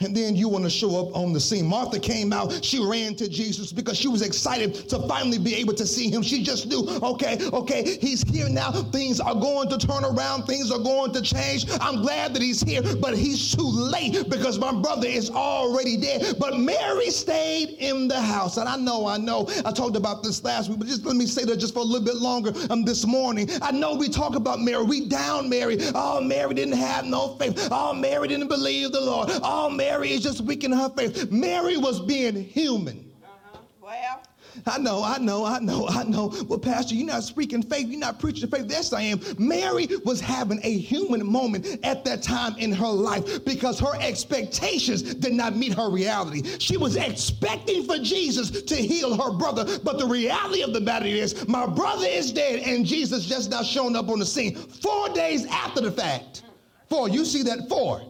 and 0.00 0.16
then 0.16 0.36
you 0.36 0.48
want 0.48 0.64
to 0.64 0.70
show 0.70 0.98
up 1.00 1.14
on 1.16 1.32
the 1.32 1.40
scene. 1.40 1.66
Martha 1.66 1.98
came 1.98 2.32
out, 2.32 2.64
she 2.64 2.84
ran 2.84 3.14
to 3.16 3.28
Jesus 3.28 3.72
because 3.72 3.96
she 3.96 4.08
was 4.08 4.22
excited 4.22 4.74
to 4.88 4.98
finally 5.08 5.38
be 5.38 5.54
able 5.56 5.74
to 5.74 5.86
see 5.86 6.10
him. 6.10 6.22
She 6.22 6.42
just 6.42 6.66
knew, 6.66 6.86
okay, 7.02 7.38
okay, 7.52 7.96
he's 8.00 8.22
here 8.22 8.48
now. 8.48 8.70
Things 8.70 9.20
are 9.20 9.34
going 9.34 9.68
to 9.70 9.78
turn 9.78 10.04
around, 10.04 10.44
things 10.44 10.70
are 10.70 10.78
going 10.78 11.12
to 11.12 11.22
change. 11.22 11.66
I'm 11.80 12.00
glad 12.02 12.34
that 12.34 12.42
he's 12.42 12.60
here, 12.60 12.82
but 13.00 13.16
he's 13.16 13.54
too 13.54 13.68
late 13.68 14.28
because 14.28 14.58
my 14.58 14.72
brother 14.72 15.06
is 15.06 15.30
already 15.30 15.96
dead. 15.96 16.36
But 16.38 16.58
Mary 16.58 17.10
stayed 17.10 17.76
in 17.78 18.08
the 18.08 18.20
house. 18.20 18.56
And 18.56 18.68
I 18.68 18.76
know, 18.76 19.06
I 19.06 19.18
know, 19.18 19.48
I 19.64 19.72
talked 19.72 19.96
about 19.96 20.22
this 20.22 20.42
last 20.44 20.68
week, 20.68 20.78
but 20.78 20.88
just 20.88 21.04
let 21.04 21.16
me 21.16 21.26
say 21.26 21.44
that 21.44 21.56
just 21.56 21.74
for 21.74 21.80
a 21.80 21.84
little 21.84 22.04
bit 22.04 22.16
longer 22.16 22.52
um, 22.70 22.84
this 22.84 23.06
morning. 23.06 23.48
I 23.62 23.72
know 23.72 23.94
we 23.94 24.08
talk 24.08 24.36
about 24.36 24.60
Mary, 24.60 24.84
we 24.84 25.06
down 25.06 25.48
Mary. 25.48 25.78
Oh, 25.94 26.20
Mary 26.20 26.54
didn't 26.54 26.76
have 26.76 27.04
no 27.04 27.36
faith. 27.36 27.68
Oh, 27.70 27.92
Mary 27.92 28.28
didn't 28.28 28.48
believe 28.48 28.92
the 28.92 29.00
Lord. 29.00 29.30
Oh, 29.42 29.68
Mary 29.68 29.87
Mary 29.88 30.12
is 30.12 30.22
just 30.22 30.42
weak 30.42 30.64
in 30.64 30.72
her 30.72 30.90
faith. 30.90 31.30
Mary 31.30 31.78
was 31.78 31.98
being 31.98 32.34
human. 32.34 33.10
Uh-huh. 33.24 33.58
Well. 33.80 34.22
I 34.66 34.76
know, 34.76 35.02
I 35.02 35.16
know, 35.16 35.46
I 35.46 35.60
know, 35.60 35.88
I 35.88 36.04
know. 36.04 36.34
Well, 36.46 36.58
Pastor, 36.58 36.94
you're 36.94 37.06
not 37.06 37.22
speaking 37.22 37.62
faith. 37.62 37.88
You're 37.88 37.98
not 37.98 38.20
preaching 38.20 38.50
faith. 38.50 38.66
Yes, 38.68 38.92
I 38.92 39.00
am. 39.02 39.20
Mary 39.38 39.88
was 40.04 40.20
having 40.20 40.60
a 40.62 40.78
human 40.78 41.24
moment 41.24 41.66
at 41.84 42.04
that 42.04 42.22
time 42.22 42.54
in 42.58 42.70
her 42.70 42.88
life 42.88 43.42
because 43.46 43.80
her 43.80 43.94
expectations 43.98 45.02
did 45.02 45.32
not 45.32 45.56
meet 45.56 45.72
her 45.72 45.88
reality. 45.88 46.42
She 46.58 46.76
was 46.76 46.96
expecting 46.96 47.84
for 47.84 47.96
Jesus 47.96 48.50
to 48.50 48.76
heal 48.76 49.16
her 49.16 49.32
brother, 49.32 49.78
but 49.78 49.98
the 49.98 50.06
reality 50.06 50.62
of 50.62 50.74
the 50.74 50.80
matter 50.80 51.06
is, 51.06 51.48
my 51.48 51.64
brother 51.64 52.06
is 52.06 52.30
dead 52.30 52.60
and 52.60 52.84
Jesus 52.84 53.24
just 53.24 53.50
now 53.50 53.62
shown 53.62 53.96
up 53.96 54.10
on 54.10 54.18
the 54.18 54.26
scene 54.26 54.54
four 54.54 55.08
days 55.10 55.46
after 55.46 55.80
the 55.80 55.92
fact. 55.92 56.42
Four, 56.90 57.08
you 57.08 57.24
see 57.24 57.42
that? 57.44 57.70
Four. 57.70 58.02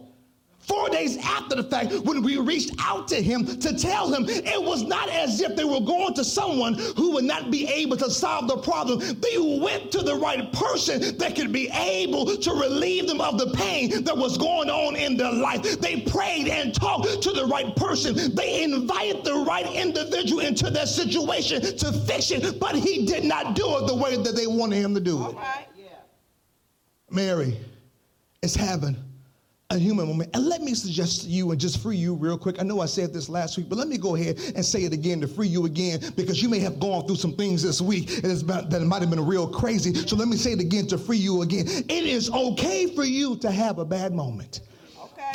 Four 0.69 0.87
days 0.89 1.17
after 1.17 1.55
the 1.55 1.63
fact, 1.63 1.91
when 2.05 2.21
we 2.21 2.37
reached 2.37 2.75
out 2.79 3.07
to 3.07 3.15
him 3.15 3.43
to 3.43 3.75
tell 3.75 4.13
him 4.13 4.25
it 4.29 4.61
was 4.61 4.83
not 4.83 5.09
as 5.09 5.41
if 5.41 5.55
they 5.55 5.63
were 5.63 5.79
going 5.79 6.13
to 6.13 6.23
someone 6.23 6.75
who 6.95 7.13
would 7.13 7.25
not 7.25 7.49
be 7.49 7.67
able 7.67 7.97
to 7.97 8.11
solve 8.11 8.47
the 8.47 8.57
problem. 8.57 8.99
They 8.99 9.37
went 9.39 9.91
to 9.93 10.03
the 10.03 10.13
right 10.15 10.53
person 10.53 11.17
that 11.17 11.35
could 11.35 11.51
be 11.51 11.69
able 11.69 12.37
to 12.37 12.51
relieve 12.51 13.07
them 13.07 13.19
of 13.19 13.39
the 13.39 13.49
pain 13.55 14.03
that 14.03 14.15
was 14.15 14.37
going 14.37 14.69
on 14.69 14.95
in 14.95 15.17
their 15.17 15.33
life. 15.33 15.63
They 15.79 16.01
prayed 16.01 16.47
and 16.47 16.71
talked 16.71 17.23
to 17.23 17.31
the 17.31 17.47
right 17.47 17.75
person. 17.75 18.35
They 18.35 18.61
invited 18.61 19.23
the 19.23 19.43
right 19.47 19.65
individual 19.73 20.41
into 20.41 20.69
their 20.69 20.85
situation 20.85 21.61
to 21.61 21.91
fix 21.91 22.29
it, 22.29 22.59
but 22.59 22.75
he 22.75 23.07
did 23.07 23.23
not 23.23 23.55
do 23.55 23.65
it 23.77 23.87
the 23.87 23.95
way 23.95 24.17
that 24.17 24.35
they 24.35 24.45
wanted 24.45 24.77
him 24.77 24.93
to 24.93 25.01
do 25.01 25.17
it. 25.17 25.25
All 25.25 25.33
right. 25.33 25.65
Yeah. 25.75 25.87
Mary 27.09 27.57
is 28.43 28.53
having 28.53 28.95
a 29.71 29.77
human 29.77 30.07
moment. 30.07 30.31
And 30.33 30.47
let 30.47 30.63
me 30.63 30.73
suggest 30.73 31.21
to 31.21 31.27
you 31.27 31.51
and 31.51 31.61
just 31.61 31.79
free 31.79 31.95
you 31.95 32.15
real 32.15 32.39
quick. 32.39 32.59
I 32.59 32.63
know 32.63 32.81
I 32.81 32.87
said 32.87 33.13
this 33.13 33.29
last 33.29 33.55
week, 33.55 33.69
but 33.69 33.77
let 33.77 33.87
me 33.87 33.99
go 33.99 34.15
ahead 34.15 34.39
and 34.55 34.65
say 34.65 34.79
it 34.79 34.93
again 34.93 35.21
to 35.21 35.27
free 35.27 35.47
you 35.47 35.67
again 35.67 35.99
because 36.15 36.41
you 36.41 36.49
may 36.49 36.57
have 36.57 36.79
gone 36.79 37.05
through 37.05 37.17
some 37.17 37.33
things 37.33 37.61
this 37.61 37.79
week 37.79 38.07
that 38.07 38.83
might 38.87 39.01
have 39.01 39.11
been 39.11 39.23
real 39.23 39.47
crazy. 39.47 39.93
So 39.93 40.15
let 40.15 40.27
me 40.27 40.37
say 40.37 40.53
it 40.53 40.59
again 40.59 40.87
to 40.87 40.97
free 40.97 41.17
you 41.17 41.43
again. 41.43 41.67
It 41.67 41.91
is 41.91 42.31
okay 42.31 42.87
for 42.95 43.03
you 43.03 43.35
to 43.37 43.51
have 43.51 43.77
a 43.77 43.85
bad 43.85 44.11
moment. 44.11 44.61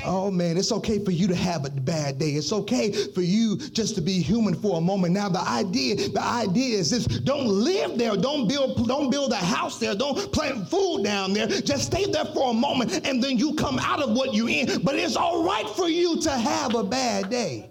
Oh 0.07 0.31
man, 0.31 0.57
it's 0.57 0.73
okay 0.73 1.03
for 1.03 1.11
you 1.11 1.27
to 1.29 1.35
have 1.35 1.65
a 1.65 1.71
bad 1.71 2.19
day. 2.19 2.31
It's 2.31 2.53
okay 2.53 2.93
for 2.93 3.23
you 3.23 3.57
just 3.57 3.95
to 3.95 4.01
be 4.01 4.21
human 4.21 4.55
for 4.55 4.79
a 4.79 4.81
moment. 4.81 5.15
Now 5.15 5.29
the 5.29 5.41
idea, 5.41 5.97
the 6.11 6.23
idea 6.23 6.79
is 6.79 6.91
this: 6.91 7.07
don't 7.07 7.47
live 7.47 7.97
there, 7.97 8.17
don't 8.17 8.47
build, 8.47 8.87
don't 8.87 9.11
build 9.11 9.33
a 9.33 9.37
house 9.37 9.79
there, 9.79 9.95
don't 9.95 10.31
plant 10.33 10.69
food 10.69 11.05
down 11.05 11.33
there. 11.33 11.47
Just 11.47 11.87
stay 11.87 12.05
there 12.11 12.27
for 12.27 12.51
a 12.51 12.55
moment, 12.55 13.07
and 13.07 13.23
then 13.23 13.39
you 13.39 13.55
come 13.55 13.79
out 13.79 14.03
of 14.03 14.17
what 14.17 14.35
you're 14.35 14.49
in. 14.49 14.83
But 14.83 14.97
it's 14.97 15.17
all 15.17 15.45
right 15.45 15.69
for 15.71 15.89
you 15.89 16.21
to 16.21 16.31
have 16.31 16.75
a 16.75 16.85
bad 16.85 17.31
day 17.31 17.71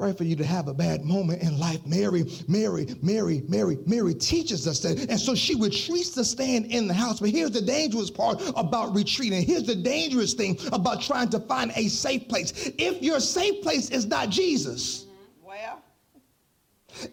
right 0.00 0.16
for 0.16 0.24
you 0.24 0.36
to 0.36 0.44
have 0.44 0.68
a 0.68 0.74
bad 0.74 1.04
moment 1.04 1.42
in 1.42 1.58
life. 1.58 1.84
Mary, 1.86 2.24
Mary, 2.48 2.86
Mary, 3.02 3.42
Mary, 3.48 3.78
Mary 3.86 4.14
teaches 4.14 4.66
us 4.66 4.80
that. 4.80 4.98
And 5.10 5.20
so 5.20 5.34
she 5.34 5.54
retreats 5.54 6.10
to 6.10 6.24
stand 6.24 6.66
in 6.66 6.88
the 6.88 6.94
house. 6.94 7.20
But 7.20 7.30
here's 7.30 7.50
the 7.50 7.62
dangerous 7.62 8.10
part 8.10 8.42
about 8.56 8.94
retreating. 8.94 9.44
Here's 9.44 9.64
the 9.64 9.76
dangerous 9.76 10.34
thing 10.34 10.58
about 10.72 11.02
trying 11.02 11.28
to 11.30 11.40
find 11.40 11.72
a 11.76 11.88
safe 11.88 12.28
place. 12.28 12.72
If 12.78 13.02
your 13.02 13.20
safe 13.20 13.62
place 13.62 13.90
is 13.90 14.06
not 14.06 14.30
Jesus, 14.30 15.06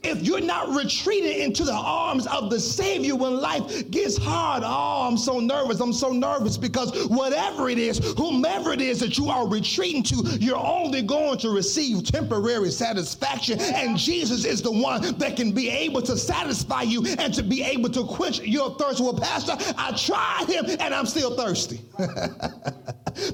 if 0.04 0.22
you're 0.22 0.42
not 0.42 0.70
retreating 0.70 1.42
into 1.42 1.64
the 1.64 1.74
arms 1.74 2.28
of 2.28 2.50
the 2.50 2.60
Savior 2.60 3.16
when 3.16 3.40
life 3.40 3.90
gets 3.92 4.18
hard, 4.18 4.64
oh, 4.66 5.08
I'm 5.08 5.18
so 5.18 5.40
nervous. 5.40 5.80
I'm 5.80 5.94
so 5.94 6.12
nervous 6.12 6.58
because 6.58 7.08
whatever 7.08 7.70
it 7.70 7.78
is, 7.78 8.00
whomever 8.18 8.74
it 8.74 8.82
is 8.82 9.00
that 9.00 9.18
you 9.18 9.30
are 9.30 9.48
retreating 9.48 10.04
to, 10.04 10.16
you're 10.40 10.58
only 10.58 11.02
going 11.02 11.38
to 11.40 11.50
receive 11.50 12.04
temporary 12.06 12.72
satisfaction. 12.72 13.60
And 13.60 13.98
Jesus 13.98 14.46
is 14.46 14.62
the 14.62 14.72
one 14.72 15.18
that 15.18 15.36
can 15.36 15.52
be 15.52 15.70
able 15.70 16.02
to 16.04 16.18
satisfy 16.18 16.84
you 16.84 17.06
and 17.20 17.34
to 17.34 17.44
be 17.44 17.64
able 17.64 17.90
to 17.90 18.04
quench 18.04 18.40
your 18.42 18.76
thirst. 18.76 19.00
Well, 19.00 19.14
Pastor, 19.14 19.54
I 19.78 19.92
tried 19.92 20.48
him 20.48 20.66
and 20.80 20.94
I'm 20.94 21.06
still 21.06 21.36
thirsty. 21.36 21.82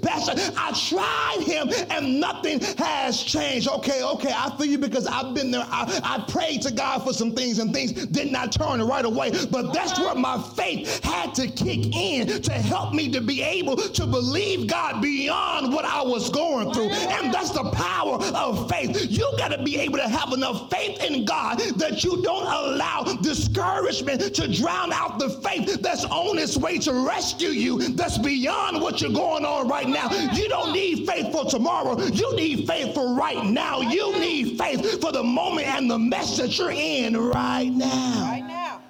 Pastor, 0.02 0.34
I 0.58 0.72
tried 0.90 1.44
him 1.46 1.70
and 1.90 2.20
nothing 2.20 2.60
has 2.78 3.22
changed. 3.22 3.68
Okay, 3.68 4.02
okay, 4.02 4.32
I 4.34 4.56
feel 4.58 4.66
you 4.66 4.78
because 4.78 5.08
I've 5.08 5.34
been 5.34 5.52
there. 5.52 5.66
I, 5.68 6.00
I 6.04 6.32
prayed 6.32 6.43
to 6.52 6.72
God 6.72 7.04
for 7.04 7.14
some 7.14 7.34
things 7.34 7.60
and 7.60 7.74
things 7.74 7.92
did 7.92 8.32
not 8.32 8.52
turn 8.52 8.82
right 8.82 9.06
away. 9.06 9.32
But 9.50 9.74
that's 9.74 10.00
where 10.00 10.16
my 10.16 10.42
faith 10.56 11.04
had 11.04 11.34
to 11.36 11.48
kick 11.48 11.96
in 11.96 12.42
to 12.42 12.52
help 12.52 12.94
me 12.94 13.12
to 13.12 13.22
be 13.22 13.42
able 13.42 13.78
to 13.78 14.06
believe 14.06 14.68
God 14.68 15.02
beyond 15.02 15.74
what 15.74 15.86
I 15.86 16.02
was 16.02 16.30
going 16.30 16.74
through. 16.74 16.90
And 16.90 17.34
that's 17.34 17.52
the 17.52 17.70
power 17.72 18.16
of 18.36 18.70
faith. 18.70 19.10
You 19.10 19.32
got 19.38 19.50
to 19.50 19.64
be 19.64 19.80
able 19.80 19.98
to 19.98 20.08
have 20.08 20.34
enough 20.34 20.70
faith 20.70 21.04
in 21.04 21.26
God 21.26 21.60
that 21.78 22.04
you 22.04 22.22
don't 22.22 22.48
allow 22.48 23.04
discouragement 23.22 24.36
to 24.36 24.48
drown 24.48 24.92
out 24.94 25.20
the 25.20 25.30
faith 25.30 25.82
that's 25.82 26.06
on 26.06 26.38
its 26.38 26.58
way 26.58 26.78
to 26.80 26.94
rescue 26.94 27.50
you, 27.50 27.90
that's 27.90 28.18
beyond 28.18 28.82
what 28.82 29.02
you're 29.02 29.12
going 29.12 29.46
on 29.46 29.68
right 29.68 29.88
now. 29.88 30.10
You 30.34 30.50
don't 30.50 30.74
need 30.74 31.08
faith 31.08 31.32
for 31.32 31.46
tomorrow. 31.46 32.00
You 32.00 32.36
need 32.36 32.68
faith 32.68 32.94
for 32.94 33.14
right 33.14 33.46
now. 33.46 33.82
You 33.82 34.18
need 34.20 34.58
faith 34.58 35.02
for 35.02 35.12
the 35.12 35.24
moment 35.24 35.68
and 35.68 35.90
the 35.90 35.98
mess 36.38 36.58
that 36.58 36.58
you're 36.58 36.72
in 36.72 37.18
right 37.18 37.70
now. 37.70 38.22
right 38.22 38.44
now. 38.48 38.82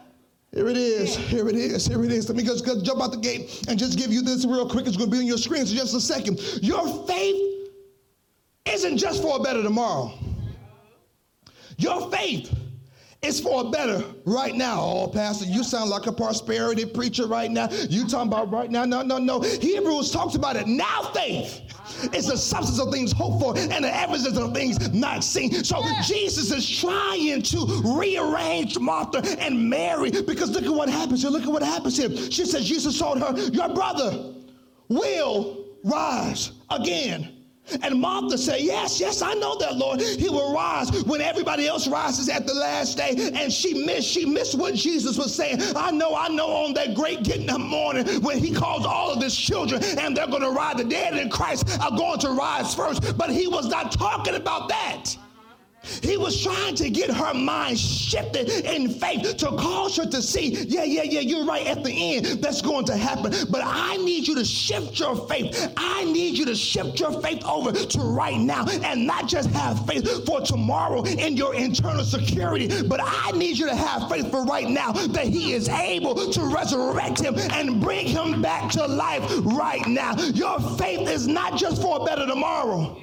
Here 0.52 0.68
it 0.68 0.78
is. 0.78 1.16
Here 1.16 1.50
it 1.50 1.56
is. 1.56 1.88
Here 1.88 2.04
it 2.04 2.12
is. 2.12 2.30
Let 2.30 2.38
me 2.38 2.44
just 2.44 2.66
just 2.66 2.86
jump 2.86 3.02
out 3.02 3.12
the 3.12 3.18
gate 3.18 3.66
and 3.68 3.78
just 3.80 3.98
give 3.98 4.12
you 4.12 4.22
this 4.22 4.46
real 4.46 4.70
quick. 4.70 4.86
It's 4.86 4.98
going 4.98 5.10
to 5.10 5.16
be 5.16 5.20
on 5.20 5.26
your 5.26 5.38
screen 5.38 5.62
in 5.62 5.68
just 5.68 5.96
a 5.96 6.02
second. 6.02 6.40
Your 6.62 7.06
faith 7.08 7.70
isn't 8.66 8.98
just 8.98 9.22
for 9.22 9.38
a 9.38 9.40
better 9.40 9.64
tomorrow. 9.64 10.14
Your 11.78 12.12
faith 12.12 12.56
is 13.24 13.40
for 13.40 13.66
a 13.66 13.70
better 13.72 14.04
right 14.26 14.54
now. 14.54 14.80
Oh, 14.80 15.08
Pastor, 15.08 15.46
you 15.46 15.64
sound 15.64 15.90
like 15.90 16.06
a 16.06 16.12
prosperity 16.12 16.86
preacher 16.86 17.26
right 17.26 17.50
now. 17.50 17.70
You 17.90 18.08
talking 18.08 18.28
about 18.28 18.52
right 18.52 18.70
now? 18.70 18.86
No, 18.86 19.02
no, 19.02 19.18
no. 19.18 19.42
Hebrews 19.42 20.12
talks 20.12 20.36
about 20.36 20.56
it. 20.56 20.68
Now 20.68 21.02
faith 21.16 21.62
is 22.14 22.28
the 22.28 22.38
substance 22.38 22.80
of 22.80 22.92
things 22.92 23.12
hoped 23.12 23.42
for 23.42 23.58
and 23.58 23.84
the 23.84 23.96
evidence 23.96 24.38
of 24.38 24.54
things 24.54 24.94
not 24.94 25.24
seen. 25.24 25.64
So 25.64 25.82
Jesus 26.04 26.52
is 26.52 26.70
trying 26.80 27.42
to 27.42 27.82
rearrange 27.84 28.78
Martha 28.80 29.22
and 29.40 29.70
Mary 29.70 30.12
because 30.12 30.52
look 30.52 30.64
at 30.64 30.74
what 30.74 30.90
happens 30.90 31.22
here. 31.22 31.32
Look 31.32 31.44
at 31.44 31.50
what 31.50 31.64
happens 31.64 31.98
here. 31.98 32.10
She 32.32 32.46
says, 32.46 32.66
Jesus 32.66 32.98
told 32.98 33.20
her, 33.20 33.38
Your 33.52 33.70
brother 33.70 34.34
will 34.90 35.66
rise 35.84 36.52
again. 36.70 37.33
And 37.82 38.00
Martha 38.00 38.38
said, 38.38 38.62
Yes, 38.62 39.00
yes, 39.00 39.22
I 39.22 39.34
know 39.36 39.58
that, 39.58 39.76
Lord. 39.76 40.02
He 40.02 40.30
will 40.30 40.54
rise 40.54 41.04
when 41.04 41.22
everybody 41.22 41.68
else 41.68 41.88
rises 41.88 42.30
at 42.30 42.46
the 42.46 42.54
last 42.54 42.98
day. 42.98 43.32
And 43.34 43.52
she 43.52 43.86
missed, 43.86 44.08
she 44.08 44.26
missed 44.26 44.56
what 44.56 44.76
Jesus 44.76 45.18
was 45.18 45.34
saying. 45.34 45.60
I 45.76 45.92
know, 45.92 46.16
I 46.16 46.28
know 46.30 46.48
on 46.48 46.74
that 46.76 46.94
great 46.94 47.24
getting 47.24 47.50
up 47.50 47.62
morning 47.62 48.06
when 48.22 48.38
he 48.38 48.54
calls 48.54 48.86
all 48.86 49.12
of 49.12 49.22
his 49.22 49.36
children 49.36 49.84
and 49.84 50.16
they're 50.16 50.28
going 50.28 50.42
to 50.42 50.52
rise. 50.52 50.78
The 50.78 50.84
dead 50.84 51.18
in 51.18 51.30
Christ 51.30 51.80
are 51.82 51.96
going 51.96 52.20
to 52.20 52.30
rise 52.30 52.76
first. 52.76 53.18
But 53.18 53.30
he 53.30 53.48
was 53.48 53.68
not 53.68 53.92
talking 53.92 54.36
about 54.36 54.70
that. 54.70 55.16
He 55.84 56.18
was 56.18 56.42
trying 56.42 56.76
to 56.76 56.90
get 56.90 57.12
her 57.12 57.34
mind 57.34 57.78
shifted 57.78 58.50
in 58.50 58.90
faith 58.90 59.38
to 59.38 59.48
cause 59.48 59.98
her 59.98 60.06
to 60.06 60.22
see, 60.22 60.50
yeah, 60.68 60.84
yeah, 60.84 61.04
yeah, 61.04 61.20
you're 61.20 61.46
right 61.46 61.68
at 61.68 61.84
the 61.84 61.92
end. 61.92 62.26
That's 62.42 62.62
going 62.62 62.86
to 62.86 62.96
happen. 62.96 63.34
But 63.50 63.62
I 63.64 63.98
need 63.98 64.28
you 64.28 64.36
to 64.36 64.46
shift 64.46 65.00
your 65.00 65.28
faith. 65.28 65.74
I 65.76 66.06
need 66.06 66.38
you 66.38 66.46
to 66.46 66.56
shift 66.56 67.00
your 67.00 67.22
faith 67.22 67.44
over 67.46 67.72
to 67.72 68.00
right 68.00 68.38
now 68.38 68.66
and 68.68 69.06
not 69.06 69.28
just 69.28 69.50
have 69.52 69.86
faith 69.86 70.26
for 70.26 70.42
tomorrow 70.42 71.04
in 71.04 71.36
your 71.36 71.54
internal 71.54 72.04
security, 72.04 72.70
but 72.88 73.00
I 73.04 73.32
need 73.32 73.58
you 73.58 73.68
to 73.68 73.76
have 73.76 74.10
faith 74.10 74.32
for 74.32 74.46
right 74.46 74.70
now 74.70 74.92
that 74.92 75.28
He 75.28 75.54
is 75.54 75.68
able 75.70 76.32
to 76.32 76.54
resurrect 76.54 77.20
him 77.20 77.36
and 77.38 77.82
bring 77.82 78.08
him 78.08 78.42
back 78.42 78.72
to 78.72 78.86
life 78.86 79.24
right 79.44 79.86
now. 79.88 80.16
Your 80.34 80.60
faith 80.78 81.10
is 81.10 81.28
not 81.28 81.58
just 81.58 81.82
for 81.82 82.02
a 82.02 82.06
better 82.06 82.26
tomorrow. 82.26 83.03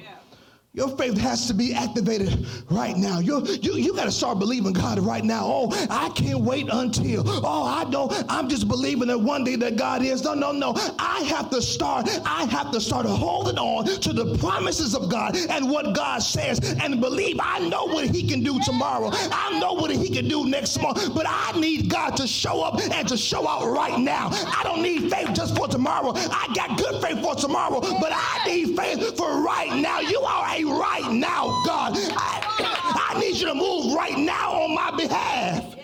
Your 0.73 0.87
faith 0.95 1.17
has 1.17 1.47
to 1.47 1.53
be 1.53 1.73
activated 1.73 2.47
right 2.69 2.95
now. 2.95 3.19
you 3.19 3.45
you, 3.61 3.73
you 3.73 3.93
got 3.93 4.05
to 4.05 4.11
start 4.11 4.39
believing 4.39 4.71
God 4.71 4.99
right 4.99 5.23
now. 5.23 5.41
Oh, 5.43 5.87
I 5.89 6.07
can't 6.15 6.39
wait 6.39 6.69
until. 6.71 7.23
Oh, 7.27 7.63
I 7.63 7.83
don't. 7.91 8.09
I'm 8.29 8.47
just 8.47 8.69
believing 8.69 9.09
that 9.09 9.17
one 9.19 9.43
day 9.43 9.57
that 9.57 9.75
God 9.75 10.01
is. 10.01 10.23
No, 10.23 10.33
no, 10.33 10.53
no. 10.53 10.73
I 10.97 11.23
have 11.23 11.49
to 11.49 11.61
start. 11.61 12.07
I 12.25 12.45
have 12.45 12.71
to 12.71 12.79
start 12.79 13.05
holding 13.05 13.57
on 13.57 13.83
to 13.83 14.13
the 14.13 14.37
promises 14.37 14.95
of 14.95 15.09
God 15.09 15.35
and 15.35 15.69
what 15.69 15.93
God 15.93 16.19
says 16.19 16.59
and 16.81 17.01
believe. 17.01 17.37
I 17.41 17.59
know 17.67 17.83
what 17.87 18.05
He 18.05 18.25
can 18.25 18.41
do 18.41 18.57
tomorrow. 18.63 19.09
I 19.13 19.59
know 19.59 19.73
what 19.73 19.91
He 19.91 20.09
can 20.09 20.29
do 20.29 20.47
next 20.47 20.81
month. 20.81 21.13
But 21.13 21.25
I 21.27 21.51
need 21.59 21.89
God 21.89 22.15
to 22.15 22.25
show 22.25 22.63
up 22.63 22.79
and 22.79 23.05
to 23.09 23.17
show 23.17 23.45
out 23.45 23.67
right 23.69 23.99
now. 23.99 24.29
I 24.31 24.61
don't 24.63 24.81
need 24.81 25.11
faith 25.11 25.33
just 25.33 25.53
for 25.57 25.67
tomorrow. 25.67 26.13
I 26.15 26.47
got 26.55 26.77
good 26.77 27.01
faith 27.01 27.21
for 27.21 27.35
tomorrow, 27.35 27.81
but 27.81 28.13
I 28.13 28.45
need 28.47 28.77
faith 28.77 29.17
for 29.17 29.41
right 29.41 29.75
now. 29.75 29.99
You 29.99 30.21
are 30.21 30.55
a 30.55 30.60
right 30.63 31.11
now, 31.11 31.61
God. 31.65 31.93
I, 31.95 33.13
I 33.13 33.19
need 33.19 33.35
you 33.35 33.47
to 33.47 33.55
move 33.55 33.93
right 33.93 34.17
now 34.17 34.51
on 34.53 34.75
my 34.75 34.91
behalf. 34.95 35.75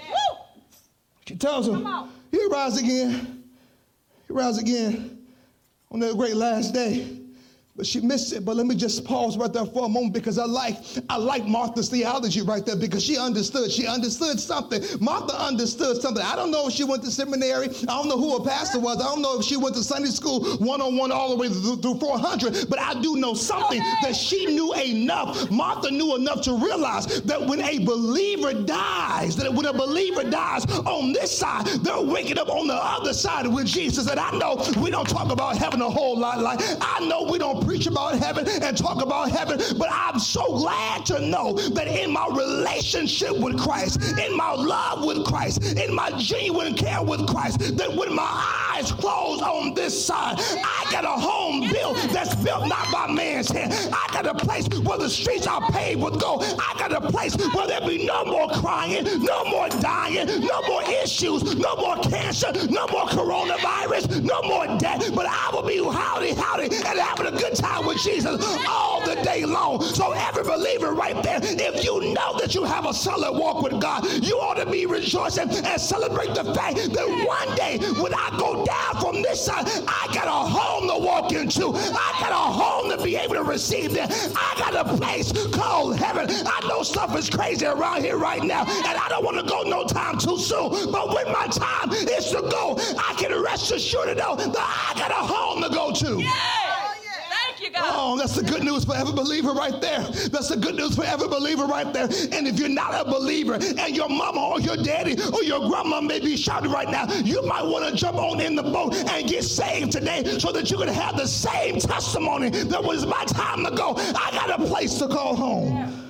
She 1.27 1.35
tells 1.35 1.67
him, 1.67 1.85
He'll 2.31 2.49
rise 2.49 2.77
again. 2.81 3.43
He'll 4.27 4.37
rise 4.37 4.57
again 4.57 5.25
on 5.91 5.99
that 5.99 6.15
great 6.15 6.35
last 6.35 6.73
day 6.73 7.16
but 7.77 7.85
she 7.85 8.01
missed 8.01 8.33
it. 8.33 8.43
But 8.43 8.55
let 8.55 8.65
me 8.65 8.75
just 8.75 9.05
pause 9.05 9.37
right 9.37 9.53
there 9.53 9.65
for 9.65 9.85
a 9.85 9.89
moment 9.89 10.13
because 10.13 10.39
I 10.39 10.45
like 10.45 10.77
I 11.09 11.17
like 11.17 11.45
Martha's 11.45 11.89
theology 11.89 12.41
right 12.41 12.65
there 12.65 12.75
because 12.75 13.03
she 13.03 13.17
understood. 13.17 13.71
She 13.71 13.85
understood 13.85 14.39
something. 14.39 14.81
Martha 14.99 15.39
understood 15.39 16.01
something. 16.01 16.23
I 16.23 16.35
don't 16.35 16.49
know 16.49 16.67
if 16.67 16.73
she 16.73 16.83
went 16.83 17.03
to 17.03 17.11
seminary. 17.11 17.67
I 17.67 17.85
don't 17.85 18.09
know 18.09 18.17
who 18.17 18.39
her 18.39 18.43
pastor 18.43 18.79
was. 18.79 18.99
I 18.99 19.03
don't 19.03 19.21
know 19.21 19.39
if 19.39 19.45
she 19.45 19.57
went 19.57 19.75
to 19.75 19.83
Sunday 19.83 20.09
school 20.09 20.43
one 20.57 20.81
on 20.81 20.97
one 20.97 21.11
all 21.11 21.29
the 21.29 21.35
way 21.35 21.49
through, 21.49 21.77
through 21.77 21.99
400. 21.99 22.67
But 22.67 22.79
I 22.79 22.99
do 22.99 23.17
know 23.17 23.35
something 23.35 23.79
that 24.01 24.15
she 24.15 24.47
knew 24.47 24.73
enough. 24.73 25.51
Martha 25.51 25.91
knew 25.91 26.15
enough 26.15 26.41
to 26.43 26.53
realize 26.53 27.21
that 27.21 27.39
when 27.39 27.61
a 27.61 27.85
believer 27.85 28.53
dies, 28.53 29.35
that 29.35 29.53
when 29.53 29.67
a 29.67 29.73
believer 29.73 30.23
dies 30.23 30.65
on 30.65 31.13
this 31.13 31.37
side, 31.37 31.67
they're 31.83 32.01
waking 32.01 32.39
up 32.39 32.49
on 32.49 32.67
the 32.67 32.75
other 32.75 33.13
side 33.13 33.45
with 33.45 33.67
Jesus. 33.67 34.09
And 34.09 34.19
I 34.19 34.31
know 34.31 34.65
we 34.81 34.89
don't 34.89 35.07
talk 35.07 35.31
about 35.31 35.57
heaven 35.57 35.81
a 35.81 35.89
whole 35.89 36.17
lot. 36.17 36.39
Like 36.39 36.59
I 36.81 37.05
know 37.07 37.27
we 37.29 37.37
don't 37.37 37.66
preach 37.67 37.85
about 37.85 38.17
heaven 38.17 38.47
and 38.47 38.77
talk 38.77 39.01
about 39.01 39.29
heaven, 39.29 39.59
but 39.77 39.89
I'm 39.91 40.19
so 40.19 40.55
glad 40.55 41.05
to 41.07 41.19
know 41.19 41.51
that 41.51 41.87
in 41.87 42.09
my 42.11 42.25
relationship 42.27 43.37
with 43.37 43.59
Christ, 43.59 44.01
in 44.17 44.37
my 44.37 44.53
love 44.53 45.03
with 45.03 45.25
Christ, 45.25 45.77
in 45.77 45.93
my 45.93 46.09
genuine 46.11 46.75
care 46.75 47.03
with 47.03 47.27
Christ, 47.27 47.59
that 47.75 47.93
when 47.93 48.15
my 48.15 48.71
eyes 48.73 48.93
close 48.93 49.41
on 49.41 49.73
this 49.73 50.05
side, 50.05 50.37
I 50.39 50.87
got 50.91 51.03
a 51.03 51.19
home 51.19 51.69
built 51.69 51.97
that's 52.13 52.35
built 52.35 52.69
not 52.69 52.89
by 52.89 53.11
man's 53.11 53.49
hand. 53.49 53.73
I 53.91 54.07
got 54.13 54.25
a 54.25 54.33
place 54.33 54.69
where 54.83 54.97
the 54.97 55.09
streets 55.09 55.45
are 55.45 55.61
paved 55.69 56.01
with 56.01 56.21
gold. 56.21 56.45
I 56.45 56.73
got 56.79 56.93
a 56.93 57.01
place 57.11 57.35
where 57.53 57.67
there 57.67 57.81
be 57.81 58.05
no 58.05 58.23
more 58.23 58.47
crying, 58.47 59.03
no 59.19 59.43
more 59.43 59.67
dying, 59.67 60.25
no 60.39 60.61
more 60.69 60.83
issues, 61.03 61.43
no 61.55 61.75
more 61.75 61.97
cancer, 61.97 62.53
no 62.69 62.87
more 62.87 63.07
coronavirus, 63.07 64.23
no 64.23 64.41
more 64.43 64.67
death. 64.77 65.13
but 65.13 65.25
I 65.27 65.49
will 65.51 65.63
be 65.63 65.83
howdy, 65.83 66.33
howdy, 66.33 66.65
and 66.65 66.99
having 66.99 67.27
a 67.27 67.31
good 67.31 67.56
time 67.57 67.85
with 67.85 67.97
Jesus 67.97 68.43
all 68.67 69.05
the 69.05 69.15
day 69.23 69.45
long. 69.45 69.81
So 69.81 70.11
every 70.11 70.43
believer 70.43 70.93
right 70.93 71.21
there, 71.23 71.39
if 71.41 71.83
you 71.83 72.13
know 72.13 72.37
that 72.39 72.53
you 72.55 72.63
have 72.63 72.85
a 72.85 72.93
solid 72.93 73.37
walk 73.37 73.61
with 73.61 73.79
God, 73.81 74.05
you 74.23 74.35
ought 74.37 74.57
to 74.57 74.69
be 74.69 74.85
rejoicing 74.85 75.49
and 75.49 75.81
celebrate 75.81 76.33
the 76.35 76.43
fact 76.53 76.77
that 76.77 77.25
one 77.27 77.55
day 77.55 77.77
when 78.01 78.13
I 78.13 78.35
go 78.37 78.65
down 78.65 79.01
from 79.01 79.21
this 79.21 79.45
side, 79.45 79.65
I 79.87 80.09
got 80.13 80.27
a 80.27 80.49
home 80.49 80.87
to 80.89 81.05
walk 81.05 81.31
into. 81.31 81.73
I 81.75 82.17
got 82.19 82.31
a 82.31 82.35
home 82.35 82.89
to 82.95 83.03
be 83.03 83.15
able 83.15 83.35
to 83.35 83.43
receive 83.43 83.93
that. 83.93 84.11
I 84.35 84.59
got 84.59 84.75
a 84.75 84.97
place 84.97 85.31
called 85.47 85.97
heaven. 85.97 86.27
I 86.29 86.67
know 86.67 86.83
stuff 86.83 87.15
is 87.17 87.29
crazy 87.29 87.65
around 87.65 88.03
here 88.03 88.17
right 88.17 88.43
now, 88.43 88.61
and 88.61 88.97
I 88.97 89.07
don't 89.09 89.23
want 89.23 89.37
to 89.37 89.43
go 89.43 89.63
no 89.63 89.85
time 89.85 90.17
too 90.17 90.37
soon. 90.37 90.91
But 90.91 91.13
when 91.13 91.31
my 91.31 91.47
time 91.47 91.91
is 91.91 92.31
to 92.31 92.41
go, 92.41 92.77
I 92.97 93.13
can 93.17 93.41
rest 93.41 93.71
assured 93.71 94.09
to 94.09 94.15
know 94.15 94.35
that 94.35 94.55
I 94.57 94.93
got 94.97 95.11
a 95.11 95.15
home 95.15 95.63
to 95.63 95.69
go 95.69 95.91
to. 95.91 96.21
You, 96.21 96.29
God. 97.79 97.93
Oh, 97.95 98.17
that's 98.17 98.35
the 98.35 98.43
good 98.43 98.63
news 98.63 98.85
for 98.85 98.95
every 98.95 99.13
believer 99.13 99.51
right 99.51 99.79
there. 99.81 100.01
That's 100.01 100.49
the 100.49 100.57
good 100.57 100.75
news 100.75 100.95
for 100.95 101.03
every 101.03 101.27
believer 101.27 101.65
right 101.65 101.91
there. 101.93 102.05
And 102.31 102.47
if 102.47 102.59
you're 102.59 102.69
not 102.69 102.93
a 102.93 103.09
believer 103.09 103.55
and 103.55 103.95
your 103.95 104.09
mama 104.09 104.41
or 104.41 104.59
your 104.59 104.77
daddy 104.77 105.15
or 105.33 105.43
your 105.43 105.67
grandma 105.69 106.01
may 106.01 106.19
be 106.19 106.37
shouting 106.37 106.71
right 106.71 106.89
now, 106.89 107.11
you 107.23 107.41
might 107.43 107.63
want 107.63 107.89
to 107.89 107.95
jump 107.95 108.17
on 108.17 108.39
in 108.39 108.55
the 108.55 108.63
boat 108.63 108.95
and 108.95 109.27
get 109.27 109.43
saved 109.43 109.91
today 109.91 110.23
so 110.39 110.51
that 110.51 110.69
you 110.71 110.77
can 110.77 110.87
have 110.87 111.17
the 111.17 111.27
same 111.27 111.79
testimony 111.79 112.49
that 112.49 112.83
was 112.83 113.05
my 113.05 113.23
time 113.25 113.63
to 113.65 113.71
go. 113.71 113.95
I 113.97 114.31
got 114.31 114.59
a 114.59 114.65
place 114.65 114.97
to 114.99 115.07
call 115.07 115.35
home. 115.35 116.09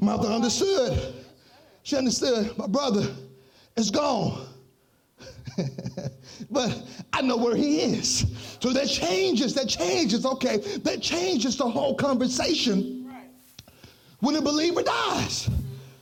Martha 0.00 0.28
understood. 0.28 1.14
She 1.82 1.96
understood. 1.96 2.56
My 2.58 2.66
brother 2.66 3.06
is 3.76 3.90
gone. 3.90 4.46
but 6.54 6.82
I 7.12 7.20
know 7.20 7.36
where 7.36 7.56
he 7.56 7.80
is. 7.80 8.24
So 8.60 8.72
that 8.72 8.88
changes, 8.88 9.52
that 9.54 9.68
changes, 9.68 10.24
okay, 10.24 10.58
that 10.84 11.02
changes 11.02 11.56
the 11.56 11.68
whole 11.68 11.94
conversation 11.94 13.04
when 14.20 14.36
a 14.36 14.40
believer 14.40 14.82
dies. 14.82 15.50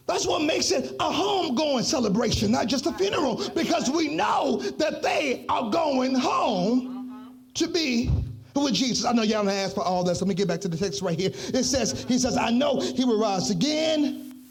That's 0.07 0.27
what 0.27 0.43
makes 0.43 0.71
it 0.71 0.93
a 1.01 1.11
homegoing 1.11 1.85
celebration, 1.85 2.53
not 2.53 2.67
just 2.67 2.87
a 2.87 2.93
funeral, 2.93 3.49
because 3.55 3.91
we 3.91 4.15
know 4.15 4.59
that 4.79 5.03
they 5.03 5.45
are 5.49 5.71
going 5.71 6.15
home 6.15 7.39
to 7.55 7.69
be 7.69 8.11
with 8.55 8.75
Jesus. 8.75 9.05
I 9.05 9.13
know 9.13 9.23
y'all 9.23 9.45
don't 9.45 9.55
ask 9.55 9.75
for 9.75 9.83
all 9.83 10.05
this. 10.05 10.21
Let 10.21 10.29
me 10.29 10.35
get 10.35 10.49
back 10.49 10.61
to 10.61 10.69
the 10.69 10.77
text 10.77 11.03
right 11.03 11.19
here. 11.19 11.31
It 11.33 11.65
says, 11.65 12.05
He 12.05 12.19
says, 12.19 12.37
I 12.37 12.51
know 12.51 12.81
he 12.81 13.05
will 13.05 13.19
rise 13.19 13.51
again 13.51 14.47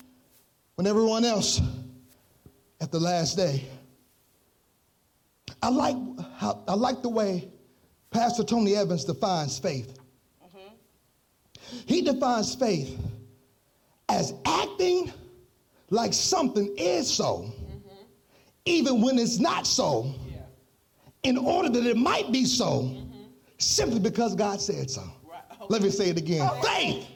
when 0.76 0.88
everyone 0.88 1.26
else 1.26 1.62
at 2.80 2.92
the 2.92 3.00
last 3.00 3.38
day. 3.38 3.64
I 5.64 5.70
like 5.70 5.96
how 6.38 6.64
I 6.68 6.74
like 6.74 7.02
the 7.02 7.10
way 7.10 7.50
Pastor 8.10 8.44
Tony 8.44 8.76
Evans 8.76 9.06
defines 9.06 9.60
faith. 9.60 9.98
He 11.86 12.02
defines 12.02 12.56
faith 12.56 13.00
as 14.10 14.34
acting 14.46 15.12
like 15.90 16.14
something 16.14 16.74
is 16.78 17.10
so, 17.10 17.52
even 18.66 19.02
when 19.02 19.18
it's 19.18 19.40
not 19.40 19.66
so, 19.66 20.14
in 21.24 21.38
order 21.38 21.70
that 21.70 21.86
it 21.86 21.96
might 21.96 22.32
be 22.32 22.44
so, 22.44 22.94
simply 23.58 24.00
because 24.00 24.36
God 24.36 24.60
said 24.60 24.90
so. 24.90 25.04
Let 25.70 25.82
me 25.82 25.90
say 25.90 26.10
it 26.10 26.18
again. 26.18 26.50
Faith 26.62 27.08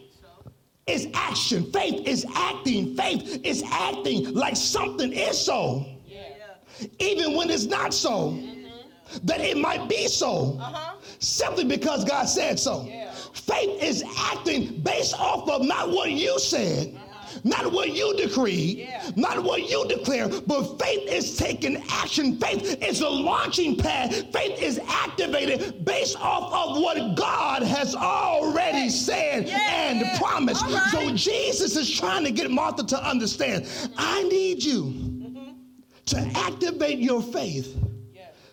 is 0.87 1.07
action. 1.13 1.69
Faith 1.71 2.07
is 2.07 2.25
acting. 2.35 2.95
Faith 2.95 3.41
is 3.43 3.63
acting 3.69 4.33
like 4.33 4.55
something 4.55 5.11
is 5.11 5.37
so 5.37 5.85
even 6.99 7.35
when 7.35 7.49
it's 7.49 7.65
not 7.65 7.93
so, 7.93 8.31
mm-hmm. 8.31 9.25
that 9.25 9.41
it 9.41 9.57
might 9.57 9.87
be 9.87 10.07
so, 10.07 10.57
uh-huh. 10.59 10.95
simply 11.19 11.63
because 11.63 12.03
God 12.05 12.25
said 12.25 12.59
so. 12.59 12.83
Faith 13.33 13.81
is 13.81 14.03
acting 14.17 14.81
based 14.81 15.17
off 15.19 15.47
of 15.49 15.63
not 15.63 15.89
what 15.91 16.11
you 16.11 16.39
said. 16.39 16.95
Uh-huh. 16.95 17.01
Not 17.43 17.71
what 17.71 17.93
you 17.93 18.15
decreed, 18.15 18.89
not 19.17 19.43
what 19.43 19.69
you 19.69 19.85
declare, 19.89 20.29
but 20.29 20.79
faith 20.79 21.09
is 21.09 21.35
taking 21.35 21.83
action. 21.91 22.37
Faith 22.37 22.81
is 22.81 23.01
a 23.01 23.09
launching 23.09 23.75
pad. 23.75 24.13
Faith 24.31 24.61
is 24.61 24.79
activated 24.87 25.83
based 25.83 26.17
off 26.19 26.53
of 26.53 26.81
what 26.81 27.15
God 27.17 27.61
has 27.61 27.93
already 27.93 28.89
said 28.89 29.47
and 29.49 30.17
promised. 30.17 30.65
So 30.91 31.13
Jesus 31.13 31.75
is 31.75 31.91
trying 31.91 32.23
to 32.23 32.31
get 32.31 32.49
Martha 32.49 32.85
to 32.85 33.05
understand 33.05 33.67
I 33.97 34.23
need 34.23 34.63
you 34.63 35.14
to 36.05 36.31
activate 36.35 36.99
your 36.99 37.21
faith, 37.21 37.75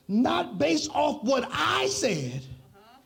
not 0.08 0.58
based 0.58 0.90
off 0.94 1.22
what 1.24 1.48
I 1.52 1.86
said. 1.86 2.42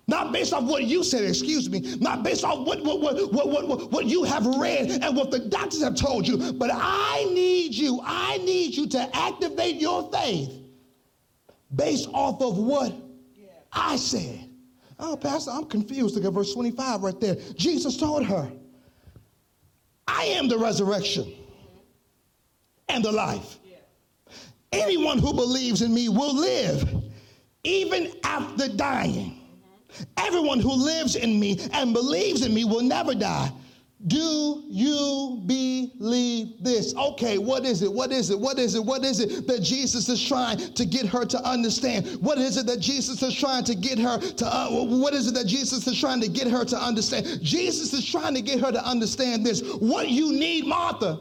Not 0.09 0.33
based 0.33 0.53
off 0.53 0.63
what 0.63 0.85
you 0.85 1.03
said, 1.03 1.25
excuse 1.25 1.69
me. 1.69 1.81
Not 1.99 2.23
based 2.23 2.45
off 2.45 2.65
what, 2.65 2.85
what, 2.85 3.01
what, 3.01 3.33
what, 3.33 3.69
what, 3.69 3.91
what, 3.91 4.07
you 4.07 4.23
have 4.23 4.47
read 4.47 4.89
and 5.03 5.17
what 5.17 5.33
the 5.33 5.41
doctors 5.41 5.83
have 5.83 5.97
told 5.97 6.29
you. 6.29 6.53
But 6.53 6.71
I 6.73 7.29
need 7.35 7.75
you, 7.75 8.01
I 8.05 8.37
need 8.39 8.77
you 8.77 8.87
to 8.91 9.17
activate 9.17 9.77
your 9.81 10.09
faith 10.13 10.53
based 11.75 12.09
off 12.13 12.41
of 12.41 12.57
what 12.57 12.95
I 13.73 13.97
said. 13.97 14.49
Oh, 14.99 15.17
Pastor, 15.17 15.51
I'm 15.51 15.67
confused. 15.67 16.15
Look 16.15 16.25
at 16.25 16.33
verse 16.33 16.55
25 16.55 17.03
right 17.03 17.21
there. 17.21 17.37
Jesus 17.57 17.97
told 17.97 18.25
her, 18.27 18.51
I 20.07 20.25
am 20.25 20.47
the 20.47 20.57
resurrection 20.57 21.33
and 22.89 23.05
the 23.05 23.13
life. 23.13 23.59
Anyone 24.73 25.19
who 25.19 25.33
believes 25.33 25.83
in 25.83 25.93
me 25.95 26.09
will 26.09 26.35
live 26.35 26.89
even 27.65 28.13
after 28.25 28.69
dying. 28.69 29.41
Everyone 30.17 30.61
who 30.61 30.73
lives 30.73 31.17
in 31.17 31.41
me 31.41 31.59
and 31.73 31.93
believes 31.93 32.45
in 32.45 32.53
me 32.53 32.65
will 32.65 32.83
never 32.83 33.15
die. 33.15 33.51
Do 34.07 34.63
you 34.69 35.43
believe 35.47 36.63
this? 36.63 36.95
Okay, 36.95 37.39
what 37.39 37.65
is 37.65 37.83
it? 37.83 37.91
What 37.91 38.13
is 38.13 38.29
it? 38.29 38.39
What 38.39 38.59
is 38.59 38.75
it? 38.75 38.85
What 38.85 39.05
is 39.05 39.21
it 39.21 39.47
that 39.47 39.63
Jesus 39.63 40.09
is 40.11 40.23
trying 40.23 40.59
to 40.59 40.85
get 40.85 41.07
her 41.07 41.25
to 41.25 41.43
understand? 41.43 42.07
What 42.21 42.37
is 42.37 42.59
it 42.59 42.67
that 42.67 42.79
Jesus 42.79 43.23
is 43.23 43.35
trying 43.35 43.65
to 43.65 43.75
get 43.75 43.99
her 43.99 44.19
to 44.19 44.47
uh, 44.47 44.69
what 44.69 45.15
is 45.15 45.29
it 45.29 45.35
that 45.35 45.47
Jesus 45.47 45.87
is 45.87 45.99
trying 45.99 46.21
to 46.21 46.29
get 46.29 46.47
her 46.47 46.65
to 46.67 46.77
understand? 46.77 47.43
Jesus 47.43 47.95
is 47.95 48.09
trying 48.09 48.35
to 48.35 48.43
get 48.43 48.61
her 48.61 48.71
to 48.71 48.85
understand 48.85 49.47
this. 49.47 49.63
What 49.77 50.11
you 50.11 50.31
need, 50.31 50.67
Martha, 50.67 51.19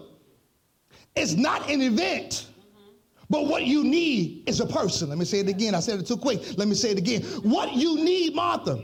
is 1.15 1.37
not 1.37 1.69
an 1.69 1.81
event. 1.81 2.47
But 3.29 3.47
what 3.47 3.65
you 3.65 3.83
need 3.83 4.43
is 4.47 4.59
a 4.59 4.65
person. 4.65 5.09
Let 5.09 5.17
me 5.17 5.25
say 5.25 5.39
it 5.39 5.49
again. 5.49 5.73
I 5.75 5.79
said 5.79 5.99
it 5.99 6.05
too 6.05 6.17
quick. 6.17 6.57
Let 6.57 6.67
me 6.67 6.75
say 6.75 6.91
it 6.91 6.97
again. 6.97 7.23
What 7.43 7.73
you 7.73 8.03
need, 8.03 8.35
Martha, 8.35 8.83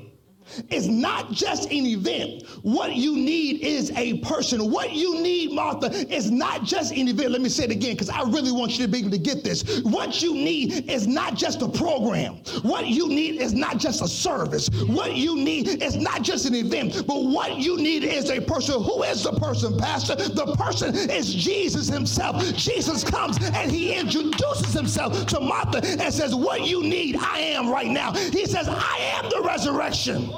is 0.70 0.88
not 0.88 1.32
just 1.32 1.66
an 1.66 1.86
event. 1.86 2.48
What 2.64 2.96
you 2.96 3.16
need 3.16 3.62
is 3.62 3.92
a 3.96 4.20
person. 4.20 4.72
What 4.72 4.94
you 4.94 5.22
need, 5.22 5.54
Martha, 5.54 5.88
is 6.14 6.32
not 6.32 6.64
just 6.64 6.92
an 6.92 7.08
event. 7.08 7.32
Let 7.32 7.42
me 7.42 7.50
say 7.50 7.66
it 7.66 7.72
again 7.72 7.94
because 7.94 8.10
I 8.10 8.24
really 8.24 8.52
want 8.52 8.78
you 8.78 8.86
to 8.86 8.92
be 8.92 9.00
able 9.00 9.12
to 9.12 9.18
get 9.18 9.44
this. 9.44 9.82
What 9.82 10.22
you 10.22 10.34
need 10.34 10.90
is 10.90 11.08
not 11.08 11.36
just 11.36 11.62
a 11.62 11.70
program. 11.70 12.36
What 12.64 12.88
you 12.88 13.08
need 13.08 13.42
is 13.42 13.54
not 13.54 13.78
just 13.78 14.02
a 14.02 14.08
service. 14.08 14.70
What 14.88 15.16
you 15.16 15.36
need 15.36 15.82
is 15.82 15.96
not 15.96 16.22
just 16.22 16.46
an 16.46 16.56
event, 16.56 17.08
but 17.08 17.24
what 17.26 17.58
you 17.58 17.78
need 17.78 18.04
is 18.04 18.30
a 18.30 18.42
person. 18.42 18.82
Who 18.84 19.04
is 19.04 19.24
the 19.24 19.34
person, 19.34 19.78
Pastor? 19.78 20.16
The 20.16 20.56
person 20.58 20.96
is 21.10 21.34
Jesus 21.34 21.88
himself. 21.88 22.42
Jesus 22.56 23.04
comes 23.04 23.38
and 23.38 23.72
he 23.72 23.94
introduces 23.94 24.74
himself 24.74 25.26
to 25.28 25.40
Martha 25.40 25.80
and 25.84 26.14
says, 26.14 26.36
What 26.36 26.66
you 26.66 26.84
need, 26.84 27.16
I 27.18 27.40
am 27.40 27.70
right 27.70 27.88
now. 27.88 28.12
He 28.14 28.46
says, 28.46 28.68
I 28.70 28.98
am 29.16 29.30
the 29.30 29.42
resurrection 29.42 30.32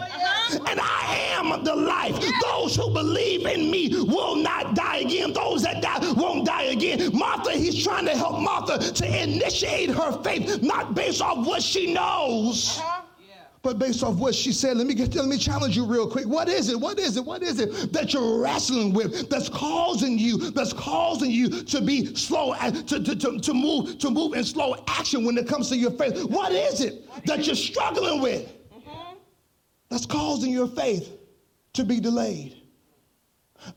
and 0.51 0.79
I 0.79 1.36
am 1.38 1.63
the 1.63 1.75
life. 1.75 2.19
Those 2.41 2.75
who 2.75 2.91
believe 2.91 3.45
in 3.45 3.69
me 3.69 3.89
will 3.89 4.36
not 4.36 4.75
die 4.75 4.97
again. 4.97 5.34
Those 5.34 5.63
that 5.63 5.82
die 5.82 6.12
won't 6.13 6.45
die 6.45 6.63
again. 6.63 7.15
Martha, 7.17 7.51
he's 7.51 7.84
trying 7.84 8.06
to 8.06 8.15
help 8.15 8.39
Martha 8.39 8.79
to 8.79 9.23
initiate 9.23 9.89
her 9.89 10.12
faith, 10.23 10.62
not 10.62 10.95
based 10.95 11.21
off 11.21 11.45
what 11.45 11.62
she 11.62 11.93
knows. 11.93 12.77
Huh? 12.77 13.01
But 13.63 13.79
based 13.79 14.03
off 14.03 14.15
what 14.15 14.36
she 14.36 14.51
said, 14.51 14.75
let 14.75 14.88
me 14.88 14.93
get, 14.93 15.15
let 15.15 15.29
me 15.29 15.38
challenge 15.38 15.77
you 15.77 15.86
real 15.86 16.06
quick. 16.06 16.27
What 16.27 16.49
is 16.49 16.67
it? 16.67 16.77
What 16.77 16.99
is 16.99 17.15
it? 17.15 17.23
What 17.23 17.41
is 17.41 17.62
it 17.62 17.93
that 17.93 18.13
you're 18.13 18.41
wrestling 18.41 18.91
with 18.91 19.29
that's 19.29 19.47
causing 19.47 20.19
you 20.19 20.51
that's 20.51 20.73
causing 20.73 21.32
you 21.32 21.49
to 21.49 21.79
be 21.79 22.13
slow 22.13 22.53
to, 22.56 23.01
to, 23.01 23.15
to, 23.15 23.39
to 23.39 23.53
move 23.53 23.99
to 23.99 24.10
move 24.10 24.34
in 24.34 24.43
slow 24.43 24.75
action 24.89 25.23
when 25.23 25.38
it 25.38 25.47
comes 25.47 25.69
to 25.69 25.77
your 25.77 25.91
faith? 25.91 26.25
What 26.25 26.51
is 26.51 26.82
it 26.82 27.08
that 27.25 27.47
you're 27.47 27.56
struggling 27.56 28.21
with 28.21 28.51
that's 29.93 30.08
causing 30.08 30.51
your 30.51 30.67
faith 30.67 31.19
to 31.73 31.84
be 31.84 31.99
delayed? 31.99 32.63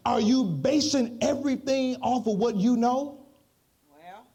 Are 0.06 0.20
you 0.20 0.44
basing 0.44 1.18
everything 1.20 1.96
off 1.96 2.26
of 2.26 2.38
what 2.38 2.56
you 2.56 2.74
know? 2.74 3.26
Well, 3.90 4.26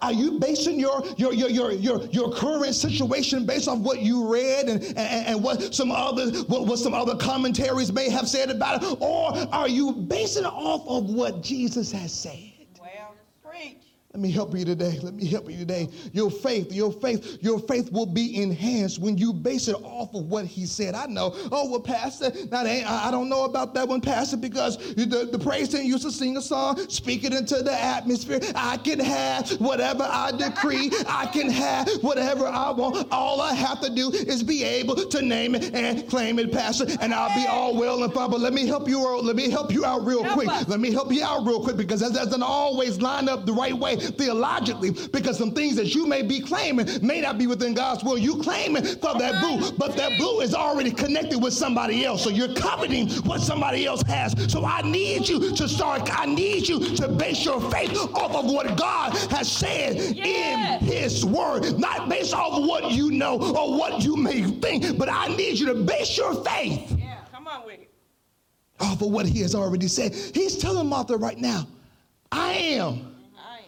Are 0.00 0.12
you 0.12 0.38
basing 0.38 0.78
your 0.78 1.04
your 1.16 1.32
your 1.32 1.50
your 1.50 1.72
your, 1.72 2.06
your 2.06 2.32
current 2.32 2.76
situation 2.76 3.44
based 3.44 3.66
off 3.66 3.78
what 3.80 4.02
you 4.02 4.32
read 4.32 4.68
and, 4.68 4.84
and, 4.84 5.26
and 5.26 5.42
what 5.42 5.74
some 5.74 5.90
other 5.90 6.30
what, 6.44 6.64
what 6.64 6.78
some 6.78 6.94
other 6.94 7.16
commentaries 7.16 7.92
may 7.92 8.08
have 8.08 8.28
said 8.28 8.50
about 8.50 8.84
it? 8.84 8.98
Or 9.00 9.36
are 9.52 9.68
you 9.68 9.92
basing 9.92 10.44
it 10.44 10.52
off 10.52 10.86
of 10.86 11.10
what 11.10 11.42
Jesus 11.42 11.90
has 11.90 12.14
said? 12.14 12.52
Let 14.12 14.20
me 14.20 14.32
help 14.32 14.56
you 14.56 14.64
today. 14.64 14.98
Let 15.04 15.14
me 15.14 15.24
help 15.24 15.48
you 15.48 15.56
today. 15.56 15.88
Your 16.12 16.32
faith, 16.32 16.72
your 16.72 16.90
faith, 16.90 17.38
your 17.40 17.60
faith 17.60 17.92
will 17.92 18.06
be 18.06 18.42
enhanced 18.42 18.98
when 18.98 19.16
you 19.16 19.32
base 19.32 19.68
it 19.68 19.76
off 19.84 20.12
of 20.16 20.24
what 20.24 20.46
he 20.46 20.66
said. 20.66 20.96
I 20.96 21.06
know. 21.06 21.32
Oh, 21.52 21.70
well, 21.70 21.78
Pastor, 21.80 22.32
now 22.50 22.64
I 22.64 22.84
I 23.06 23.12
don't 23.12 23.28
know 23.28 23.44
about 23.44 23.72
that 23.74 23.86
one, 23.86 24.00
Pastor, 24.00 24.36
because 24.36 24.78
the, 24.94 25.28
the 25.30 25.38
praise 25.38 25.68
team 25.68 25.84
used 25.86 26.02
to 26.02 26.10
sing 26.10 26.36
a 26.36 26.42
song, 26.42 26.76
speak 26.88 27.22
it 27.22 27.32
into 27.32 27.62
the 27.62 27.72
atmosphere. 27.72 28.40
I 28.56 28.78
can 28.78 28.98
have 28.98 29.48
whatever 29.60 30.02
I 30.02 30.32
decree. 30.32 30.90
I 31.06 31.26
can 31.26 31.48
have 31.48 31.88
whatever 32.02 32.48
I 32.48 32.72
want. 32.72 33.06
All 33.12 33.40
I 33.40 33.54
have 33.54 33.80
to 33.82 33.90
do 33.90 34.10
is 34.10 34.42
be 34.42 34.64
able 34.64 34.96
to 34.96 35.22
name 35.22 35.54
it 35.54 35.72
and 35.72 36.08
claim 36.10 36.40
it, 36.40 36.50
Pastor, 36.50 36.86
and 37.00 37.14
I'll 37.14 37.32
be 37.40 37.46
all 37.46 37.76
well 37.76 38.02
and 38.02 38.12
fine. 38.12 38.28
But 38.28 38.40
let 38.40 38.54
me 38.54 38.66
help 38.66 38.88
you 38.88 39.06
out. 39.06 39.22
Let 39.22 39.36
me 39.36 39.48
help 39.50 39.72
you 39.72 39.84
out 39.84 40.04
real 40.04 40.24
quick. 40.24 40.48
Let 40.66 40.80
me 40.80 40.90
help 40.90 41.12
you 41.12 41.22
out 41.22 41.46
real 41.46 41.62
quick 41.62 41.76
because 41.76 42.00
that 42.00 42.12
doesn't 42.12 42.42
always 42.42 43.00
line 43.00 43.28
up 43.28 43.46
the 43.46 43.52
right 43.52 43.74
way 43.74 43.99
theologically 44.00 44.90
because 45.12 45.38
some 45.38 45.52
things 45.52 45.76
that 45.76 45.94
you 45.94 46.06
may 46.06 46.22
be 46.22 46.40
claiming 46.40 46.86
may 47.06 47.20
not 47.20 47.38
be 47.38 47.46
within 47.46 47.74
God's 47.74 48.02
will. 48.04 48.18
You 48.18 48.42
claiming 48.42 48.84
for 48.84 49.18
that 49.18 49.40
blue, 49.40 49.70
but 49.78 49.96
that 49.96 50.16
blue 50.18 50.40
is 50.40 50.54
already 50.54 50.90
connected 50.90 51.38
with 51.42 51.52
somebody 51.52 52.04
else. 52.04 52.22
So 52.24 52.30
you're 52.30 52.54
coveting 52.54 53.08
what 53.24 53.40
somebody 53.40 53.86
else 53.86 54.02
has. 54.02 54.34
So 54.50 54.64
I 54.64 54.82
need 54.82 55.28
you 55.28 55.54
to 55.54 55.68
start, 55.68 56.08
I 56.18 56.26
need 56.26 56.68
you 56.68 56.96
to 56.96 57.08
base 57.08 57.44
your 57.44 57.60
faith 57.70 57.96
off 58.14 58.34
of 58.34 58.46
what 58.50 58.76
God 58.76 59.16
has 59.30 59.50
said 59.50 59.96
Yes. 60.16 60.82
in 60.82 60.86
his 60.88 61.24
word, 61.24 61.78
not 61.78 62.08
based 62.08 62.34
off 62.34 62.54
of 62.60 62.66
what 62.66 62.90
you 62.92 63.10
know 63.10 63.38
or 63.40 63.78
what 63.78 64.02
you 64.02 64.16
may 64.16 64.42
think, 64.44 64.98
but 64.98 65.08
I 65.08 65.28
need 65.36 65.58
you 65.58 65.66
to 65.66 65.74
base 65.74 66.16
your 66.16 66.34
faith 66.44 66.90
Yeah, 66.98 67.16
come 67.32 67.46
on 67.46 67.64
with 67.66 67.80
it. 67.80 67.90
off 68.80 69.00
of 69.02 69.08
what 69.10 69.26
he 69.26 69.40
has 69.40 69.54
already 69.54 69.88
said. 69.88 70.14
He's 70.14 70.56
telling 70.58 70.88
Martha 70.88 71.16
right 71.16 71.38
now, 71.38 71.66
I 72.32 72.52
am. 72.52 73.09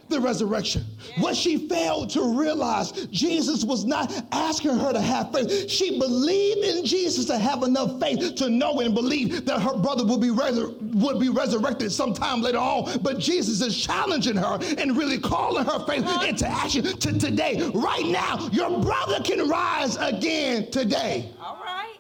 The 0.09 0.21
resurrection. 0.21 0.85
What 1.19 1.37
she 1.37 1.69
failed 1.69 2.11
to 2.11 2.39
realize, 2.39 2.93
Jesus 3.07 3.65
was 3.65 3.85
not 3.85 4.13
asking 4.33 4.77
her 4.79 4.93
to 4.93 5.01
have 5.01 5.33
faith. 5.33 5.71
She 5.71 5.99
believed 5.99 6.65
in 6.65 6.85
Jesus 6.85 7.25
to 7.27 7.39
have 7.39 7.63
enough 7.63 7.99
faith 8.01 8.35
to 8.37 8.51
know 8.51 8.81
and 8.81 8.95
believe 8.95 9.45
that 9.47 9.61
her 9.61 9.77
brother 9.77 10.05
would 10.05 10.21
be, 10.21 10.29
resur- 10.29 10.77
would 10.95 11.19
be 11.19 11.29
resurrected 11.29 11.91
sometime 11.93 12.41
later 12.43 12.59
on. 12.59 12.99
But 13.03 13.19
Jesus 13.19 13.61
is 13.61 13.77
challenging 13.77 14.37
her 14.37 14.59
and 14.79 14.97
really 14.97 15.19
calling 15.19 15.65
her 15.65 15.85
faith 15.87 16.05
uh-huh. 16.05 16.27
into 16.27 16.47
action 16.47 16.85
to 16.85 17.19
today. 17.19 17.71
Right 17.75 18.07
now, 18.07 18.49
your 18.53 18.81
brother 18.81 19.21
can 19.23 19.49
rise 19.49 19.97
again 19.97 20.71
today. 20.71 21.31
All 21.41 21.61
right. 21.63 21.97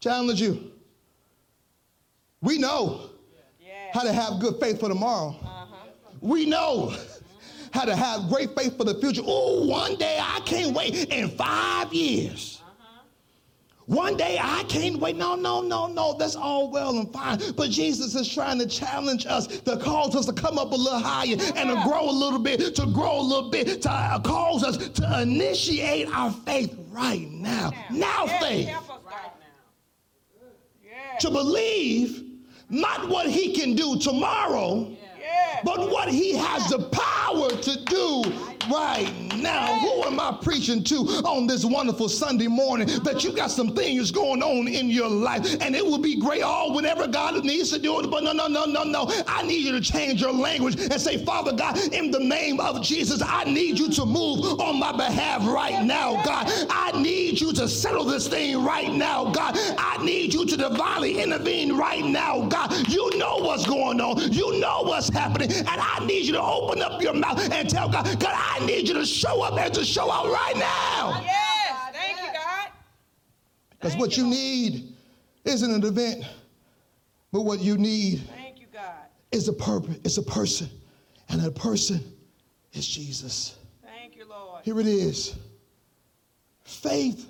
Challenge 0.00 0.40
you. 0.40 0.72
We 2.40 2.58
know 2.58 3.10
Yeah. 3.60 3.92
how 3.92 4.02
to 4.02 4.12
have 4.12 4.38
good 4.40 4.60
faith 4.60 4.78
for 4.80 4.88
tomorrow. 4.88 5.30
Uh-huh. 5.30 5.57
We 6.20 6.46
know 6.46 6.94
how 7.72 7.84
to 7.84 7.94
have 7.94 8.28
great 8.28 8.54
faith 8.56 8.76
for 8.76 8.84
the 8.84 8.94
future. 8.94 9.22
Oh, 9.24 9.66
one 9.66 9.96
day 9.96 10.18
I 10.20 10.40
can't 10.40 10.74
wait 10.74 10.94
in 11.12 11.28
five 11.30 11.92
years. 11.92 12.54
One 13.86 14.18
day 14.18 14.38
I 14.38 14.64
can't 14.64 14.98
wait. 14.98 15.16
No, 15.16 15.34
no, 15.34 15.62
no, 15.62 15.86
no. 15.86 16.14
That's 16.18 16.36
all 16.36 16.70
well 16.70 16.98
and 16.98 17.10
fine. 17.10 17.40
But 17.56 17.70
Jesus 17.70 18.14
is 18.14 18.28
trying 18.32 18.58
to 18.58 18.66
challenge 18.66 19.24
us 19.24 19.46
to 19.46 19.78
cause 19.78 20.14
us 20.14 20.26
to 20.26 20.32
come 20.34 20.58
up 20.58 20.72
a 20.72 20.74
little 20.74 20.98
higher 20.98 21.36
and 21.56 21.70
to 21.70 21.82
grow 21.86 22.08
a 22.08 22.12
little 22.12 22.38
bit, 22.38 22.74
to 22.74 22.86
grow 22.86 23.18
a 23.18 23.22
little 23.22 23.50
bit, 23.50 23.80
to 23.82 23.90
uh, 23.90 24.18
cause 24.20 24.62
us 24.62 24.76
to 24.90 25.20
initiate 25.22 26.06
our 26.14 26.30
faith 26.30 26.76
right 26.90 27.30
now. 27.30 27.70
Now, 27.90 28.24
Yes, 28.26 28.42
faith 28.42 28.68
Help 28.68 28.90
us, 28.90 29.00
God. 29.08 29.30
Yeah. 30.84 31.18
to 31.20 31.30
believe 31.30 32.24
not 32.68 33.08
what 33.08 33.30
he 33.30 33.54
can 33.54 33.74
do 33.74 33.98
tomorrow, 33.98 34.86
Yeah. 34.90 34.96
But 35.64 35.90
what 35.90 36.08
he 36.08 36.36
has 36.36 36.68
the 36.68 36.78
power 36.90 37.56
to 37.56 37.76
do 37.86 38.32
right 38.70 39.12
now. 39.36 39.78
Who 39.78 40.04
am 40.04 40.20
I 40.20 40.38
preaching 40.42 40.82
to 40.84 40.96
on 41.24 41.46
this 41.46 41.64
wonderful 41.64 42.08
Sunday 42.08 42.48
morning? 42.48 42.88
That 43.04 43.24
you 43.24 43.32
got 43.32 43.50
some 43.50 43.74
things 43.74 44.10
going 44.10 44.42
on 44.42 44.68
in 44.68 44.88
your 44.88 45.08
life, 45.08 45.60
and 45.60 45.74
it 45.74 45.84
will 45.84 45.98
be 45.98 46.16
great 46.16 46.42
all 46.42 46.74
whenever 46.74 47.06
God 47.06 47.44
needs 47.44 47.70
to 47.70 47.78
do 47.78 48.00
it. 48.00 48.10
But 48.10 48.24
no, 48.24 48.32
no, 48.32 48.46
no, 48.46 48.64
no, 48.64 48.84
no. 48.84 49.10
I 49.26 49.42
need 49.42 49.64
you 49.64 49.72
to 49.72 49.80
change 49.80 50.20
your 50.20 50.32
language 50.32 50.80
and 50.80 51.00
say, 51.00 51.24
Father 51.24 51.52
God, 51.52 51.78
in 51.92 52.10
the 52.10 52.20
name 52.20 52.60
of 52.60 52.82
Jesus, 52.82 53.22
I 53.24 53.44
need 53.44 53.78
you 53.78 53.90
to 53.90 54.06
move 54.06 54.60
on 54.60 54.78
my 54.78 54.92
behalf 54.92 55.46
right 55.46 55.84
now, 55.84 56.22
God. 56.24 56.46
I 56.70 57.00
need 57.00 57.40
you 57.40 57.52
to 57.54 57.68
settle 57.68 58.04
this 58.04 58.28
thing 58.28 58.64
right 58.64 58.92
now, 58.92 59.30
God. 59.30 59.56
I 59.78 60.02
need 60.04 60.34
you 60.34 60.46
to 60.46 60.56
divinely 60.56 61.20
intervene 61.22 61.76
right 61.76 62.04
now, 62.04 62.46
God. 62.46 62.72
You 62.88 63.16
know 63.18 63.36
what's 63.38 63.66
going 63.66 64.00
on. 64.00 64.32
You 64.32 64.58
know 64.60 64.82
what's 64.82 65.08
happening. 65.08 65.52
And 65.52 65.68
I 65.68 66.04
need 66.06 66.26
you 66.26 66.32
to 66.34 66.42
open 66.42 66.82
up 66.82 67.00
your 67.02 67.14
mouth 67.14 67.38
and 67.52 67.68
tell 67.68 67.88
God, 67.88 68.04
God, 68.18 68.34
I 68.34 68.47
need 68.64 68.88
you 68.88 68.94
to 68.94 69.06
show 69.06 69.42
up 69.42 69.58
and 69.58 69.72
to 69.74 69.84
show 69.84 70.10
out 70.10 70.26
right 70.26 70.56
now. 70.56 71.20
Yes. 71.22 71.92
Thank 71.92 72.18
you, 72.20 72.32
God. 72.32 72.68
Because 73.70 73.96
what 73.96 74.16
you 74.16 74.26
need 74.26 74.94
isn't 75.44 75.70
an 75.70 75.84
event, 75.84 76.24
but 77.32 77.42
what 77.42 77.60
you 77.60 77.76
need 77.76 78.20
Thank 78.34 78.60
you, 78.60 78.66
God. 78.72 79.06
is 79.32 79.48
a 79.48 79.52
purpose, 79.52 79.96
it's 80.04 80.18
a 80.18 80.22
person. 80.22 80.68
And 81.28 81.40
that 81.42 81.54
person 81.54 82.00
is 82.72 82.86
Jesus. 82.86 83.56
Thank 83.84 84.16
you, 84.16 84.26
Lord. 84.28 84.64
Here 84.64 84.80
it 84.80 84.86
is. 84.86 85.36
Faith 86.64 87.26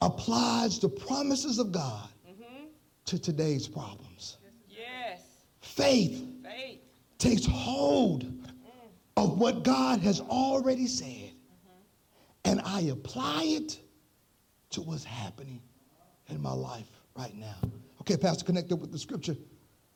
applies 0.00 0.78
the 0.78 0.88
promises 0.88 1.58
of 1.58 1.72
God 1.72 2.08
mm-hmm. 2.28 2.64
to 3.06 3.18
today's 3.18 3.66
problems. 3.68 4.38
Yes. 4.68 5.22
Faith 5.60 6.24
Faith. 6.42 6.80
takes 7.18 7.46
hold 7.46 8.37
of 9.18 9.36
what 9.38 9.64
God 9.64 10.00
has 10.00 10.20
already 10.20 10.86
said, 10.86 11.08
mm-hmm. 11.08 11.80
and 12.44 12.60
I 12.64 12.82
apply 12.82 13.42
it 13.44 13.80
to 14.70 14.80
what's 14.80 15.02
happening 15.02 15.60
in 16.28 16.40
my 16.40 16.52
life 16.52 16.86
right 17.16 17.34
now. 17.34 17.56
Okay, 18.00 18.16
Pastor, 18.16 18.44
connected 18.44 18.76
with 18.76 18.92
the 18.92 18.98
scripture. 18.98 19.36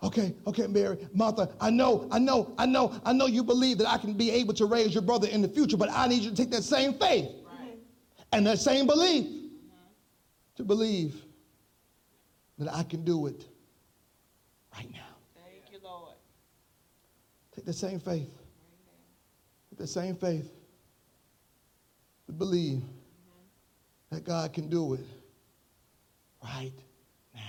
Okay, 0.03 0.35
okay, 0.49 0.67
Mary, 0.67 0.99
Martha, 1.15 1.49
I 1.61 1.71
know, 1.71 2.09
I 2.11 2.19
know, 2.19 2.53
I 2.59 2.67
know, 2.67 3.01
I 3.05 3.13
know 3.13 3.27
you 3.27 3.45
believe 3.45 3.79
that 3.79 3.89
I 3.89 3.97
can 3.97 4.15
be 4.15 4.33
able 4.33 4.55
to 4.55 4.67
raise 4.67 4.93
your 4.93 5.03
brother 5.03 5.29
in 5.29 5.41
the 5.41 5.49
future, 5.49 5.77
but 5.77 5.89
I 5.93 6.09
need 6.09 6.23
you 6.23 6.31
to 6.31 6.37
take 6.37 6.51
that 6.51 6.65
same 6.65 6.95
faith 6.95 7.31
and 8.33 8.45
that 8.49 8.59
same 8.59 8.89
belief 8.89 9.25
mm-hmm. 9.25 10.57
to 10.57 10.65
believe 10.65 11.15
that 12.59 12.75
I 12.75 12.83
can 12.83 13.05
do 13.05 13.29
it 13.29 13.45
right 14.75 14.91
now. 14.93 14.99
Thank 15.37 15.71
you, 15.71 15.79
Lord. 15.81 16.15
Take 17.55 17.67
the 17.67 17.73
same 17.73 18.01
faith. 18.01 18.42
Take 19.73 19.79
the 19.79 19.87
same 19.87 20.17
faith 20.17 20.53
to 22.27 22.33
believe 22.33 22.83
that 24.11 24.23
God 24.23 24.53
can 24.53 24.69
do 24.69 24.93
it 24.93 25.07
right 26.45 26.75
now. 27.35 27.41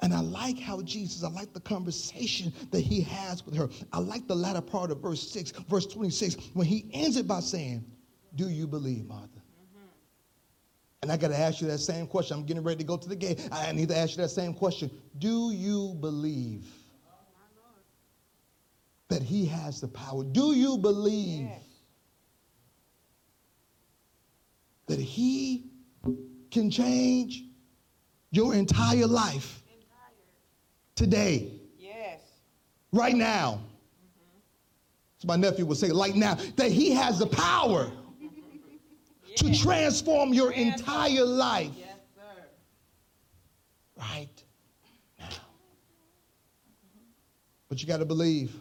And 0.00 0.14
I 0.14 0.20
like 0.20 0.58
how 0.58 0.80
Jesus, 0.80 1.22
I 1.22 1.28
like 1.28 1.52
the 1.52 1.60
conversation 1.60 2.54
that 2.70 2.80
he 2.80 3.02
has 3.02 3.44
with 3.44 3.54
her. 3.54 3.68
I 3.92 3.98
like 3.98 4.26
the 4.26 4.34
latter 4.34 4.62
part 4.62 4.90
of 4.90 5.02
verse 5.02 5.30
6, 5.30 5.50
verse 5.68 5.84
26, 5.84 6.36
when 6.54 6.66
he 6.66 6.88
ends 6.94 7.18
it 7.18 7.28
by 7.28 7.40
saying, 7.40 7.84
Do 8.34 8.48
you 8.48 8.66
believe, 8.66 9.04
Martha? 9.04 9.26
Mm-hmm. 9.26 9.88
And 11.02 11.12
I 11.12 11.18
got 11.18 11.28
to 11.28 11.38
ask 11.38 11.60
you 11.60 11.66
that 11.66 11.80
same 11.80 12.06
question. 12.06 12.38
I'm 12.38 12.46
getting 12.46 12.62
ready 12.62 12.78
to 12.78 12.84
go 12.84 12.96
to 12.96 13.08
the 13.10 13.16
gate. 13.16 13.46
I 13.52 13.72
need 13.72 13.90
to 13.90 13.96
ask 13.98 14.12
you 14.12 14.22
that 14.22 14.30
same 14.30 14.54
question. 14.54 14.90
Do 15.18 15.52
you 15.52 15.98
believe? 16.00 16.66
That 19.08 19.22
he 19.22 19.46
has 19.46 19.80
the 19.80 19.88
power. 19.88 20.24
Do 20.24 20.54
you 20.54 20.78
believe 20.78 21.42
Yes. 21.46 21.62
that 24.86 24.98
he 25.00 25.70
can 26.50 26.70
change 26.70 27.44
your 28.30 28.54
entire 28.54 29.06
life 29.06 29.62
today, 30.94 31.60
Yes. 31.78 32.20
right 32.92 33.14
now. 33.14 33.60
So 35.18 35.26
my 35.28 35.36
nephew 35.36 35.64
would 35.66 35.78
say, 35.78 35.88
like 35.88 36.14
now, 36.14 36.34
that 36.56 36.70
he 36.70 36.90
has 36.90 37.18
the 37.18 37.26
power 37.26 37.90
to 39.36 39.58
transform 39.58 40.34
your 40.34 40.52
entire 40.52 41.24
life 41.24 41.72
Yes, 41.78 41.98
sir. 42.14 42.48
right 43.96 44.44
now. 45.18 45.28
But 47.68 47.80
you 47.80 47.88
got 47.88 47.98
to 47.98 48.04
believe. 48.04 48.54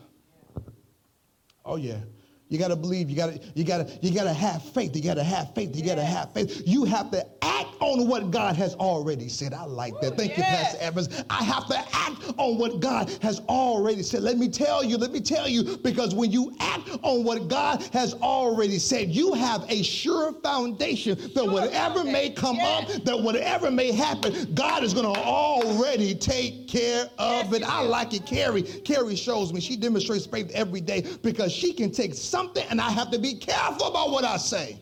Oh 1.65 1.77
yeah. 1.77 2.01
You 2.49 2.59
got 2.59 2.67
to 2.67 2.75
believe. 2.75 3.09
You 3.09 3.15
got 3.15 3.33
to 3.33 3.39
you 3.55 3.63
got 3.63 3.87
to 3.87 3.99
you 4.05 4.13
got 4.13 4.25
to 4.25 4.33
have 4.33 4.61
faith. 4.61 4.95
You 4.95 5.01
got 5.01 5.15
to 5.15 5.23
have 5.23 5.53
faith. 5.55 5.75
You 5.75 5.83
got 5.83 5.95
to 5.95 6.03
have 6.05 6.31
faith. 6.33 6.61
You 6.65 6.85
have 6.85 7.09
to 7.11 7.25
act 7.43 7.75
on 7.79 8.07
what 8.07 8.29
God 8.31 8.55
has 8.55 8.75
already 8.75 9.29
said. 9.29 9.53
I 9.53 9.65
like 9.65 9.99
that. 10.01 10.15
Thank 10.15 10.37
you. 10.37 10.43
Pastor 10.43 10.77
Evans. 10.79 11.23
I 11.29 11.43
have 11.43 11.67
to 11.67 11.77
act 11.93 12.33
on 12.37 12.57
what 12.57 12.79
God 12.79 13.09
has 13.21 13.39
already 13.41 14.03
said. 14.03 14.21
Let 14.21 14.37
me 14.37 14.47
tell 14.47 14.83
you, 14.83 14.97
let 14.97 15.11
me 15.11 15.21
tell 15.21 15.47
you, 15.47 15.77
because 15.77 16.13
when 16.13 16.31
you 16.31 16.55
act 16.59 16.89
on 17.01 17.23
what 17.23 17.47
God 17.47 17.81
has 17.93 18.13
already 18.15 18.77
said, 18.79 19.09
you 19.09 19.33
have 19.33 19.65
a 19.69 19.81
sure 19.83 20.31
foundation 20.41 21.17
that 21.33 21.45
whatever 21.45 22.03
may 22.03 22.29
come 22.29 22.55
Yes. 22.55 22.95
up, 22.97 23.03
that 23.05 23.19
whatever 23.21 23.69
may 23.71 23.91
happen, 23.91 24.53
God 24.53 24.83
is 24.83 24.93
going 24.93 25.05
to 25.05 25.19
already 25.21 26.15
take 26.15 26.67
care 26.67 27.09
of 27.17 27.51
Yes, 27.51 27.61
it. 27.61 27.63
I 27.63 27.81
like 27.81 28.13
it. 28.13 28.25
Carrie, 28.25 28.63
Carrie 28.63 29.15
shows 29.15 29.51
me 29.51 29.59
she 29.59 29.75
demonstrates 29.75 30.25
faith 30.25 30.51
every 30.53 30.81
day 30.81 31.05
because 31.23 31.51
she 31.51 31.73
can 31.73 31.91
take 31.91 32.13
something 32.35 32.65
and 32.69 32.81
I 32.81 32.91
have 32.91 33.11
to 33.11 33.19
be 33.19 33.33
careful 33.35 33.87
about 33.87 34.11
what 34.11 34.25
I 34.25 34.35
say. 34.35 34.77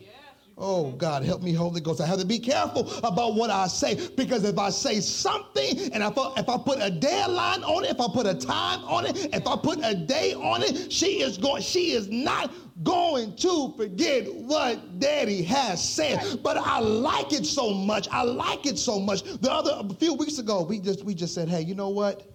Oh 0.56 0.90
God, 0.92 1.24
help 1.24 1.42
me, 1.42 1.52
Holy 1.52 1.80
Ghost. 1.80 2.00
I 2.00 2.06
have 2.06 2.20
to 2.20 2.26
be 2.26 2.38
careful 2.38 2.88
about 3.04 3.34
what 3.34 3.50
I 3.50 3.66
say 3.68 4.08
because 4.16 4.44
if 4.44 4.56
I 4.58 4.70
say 4.70 5.00
something 5.00 5.92
and 5.92 6.02
if 6.02 6.16
I, 6.16 6.32
if 6.36 6.48
I 6.48 6.56
put 6.58 6.78
a 6.80 6.90
deadline 6.90 7.62
on 7.64 7.84
it, 7.84 7.90
if 7.90 8.00
I 8.00 8.06
put 8.12 8.26
a 8.26 8.34
time 8.34 8.84
on 8.84 9.06
it, 9.06 9.34
if 9.34 9.46
I 9.46 9.56
put 9.56 9.78
a 9.84 9.94
day 9.94 10.34
on 10.34 10.62
it, 10.62 10.92
she 10.92 11.22
is 11.22 11.38
going. 11.38 11.62
She 11.62 11.90
is 11.92 12.08
not 12.08 12.52
going 12.82 13.36
to 13.36 13.74
forget 13.76 14.32
what 14.32 15.00
Daddy 15.00 15.42
has 15.42 15.82
said. 15.82 16.40
But 16.42 16.56
I 16.56 16.78
like 16.80 17.32
it 17.32 17.46
so 17.46 17.72
much. 17.72 18.08
I 18.10 18.22
like 18.22 18.66
it 18.66 18.78
so 18.78 19.00
much. 19.00 19.22
The 19.24 19.50
other 19.50 19.72
a 19.76 19.94
few 19.94 20.14
weeks 20.14 20.38
ago, 20.38 20.62
we 20.62 20.78
just 20.78 21.04
we 21.04 21.14
just 21.14 21.34
said, 21.34 21.48
hey, 21.48 21.62
you 21.62 21.74
know 21.74 21.88
what? 21.88 22.33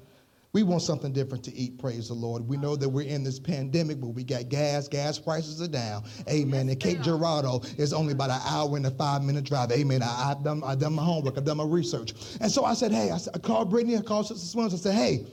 We 0.52 0.64
want 0.64 0.82
something 0.82 1.14
different 1.14 1.44
to 1.44 1.56
eat, 1.56 1.78
praise 1.78 2.08
the 2.08 2.16
Lord. 2.16 2.48
We 2.48 2.58
know 2.58 2.76
that 2.76 2.90
we're 2.90 3.08
in 3.08 3.24
this 3.24 3.40
pandemic, 3.40 4.02
but 4.02 4.08
we 4.08 4.24
got 4.24 4.50
gas. 4.50 4.88
Gas 4.88 5.20
prices 5.20 5.62
are 5.62 5.68
down. 5.68 6.04
Amen. 6.28 6.68
And 6.70 6.80
Cape 6.80 7.02
Girardeau 7.02 7.62
is 7.78 7.94
only 7.94 8.14
about 8.14 8.32
an 8.32 8.42
hour 8.46 8.76
and 8.76 8.86
a 8.88 8.92
five 8.92 9.24
minute 9.24 9.44
drive. 9.44 9.72
Amen. 9.72 10.02
I, 10.02 10.30
have 10.30 10.44
done, 10.44 10.64
I've 10.66 10.80
done 10.80 10.94
my 10.94 11.04
homework, 11.04 11.38
I've 11.38 11.46
done 11.46 11.58
my 11.58 11.66
research. 11.66 12.14
And 12.42 12.52
so 12.52 12.66
I 12.66 12.74
said, 12.74 12.92
hey, 12.92 13.12
I, 13.12 13.18
said, 13.18 13.36
I 13.36 13.40
called 13.40 13.70
Brittany, 13.70 13.96
I 13.96 14.02
called 14.02 14.26
Sister 14.26 14.46
Swins, 14.46 14.74
I 14.74 14.78
said, 14.78 14.96
hey, 14.96 15.26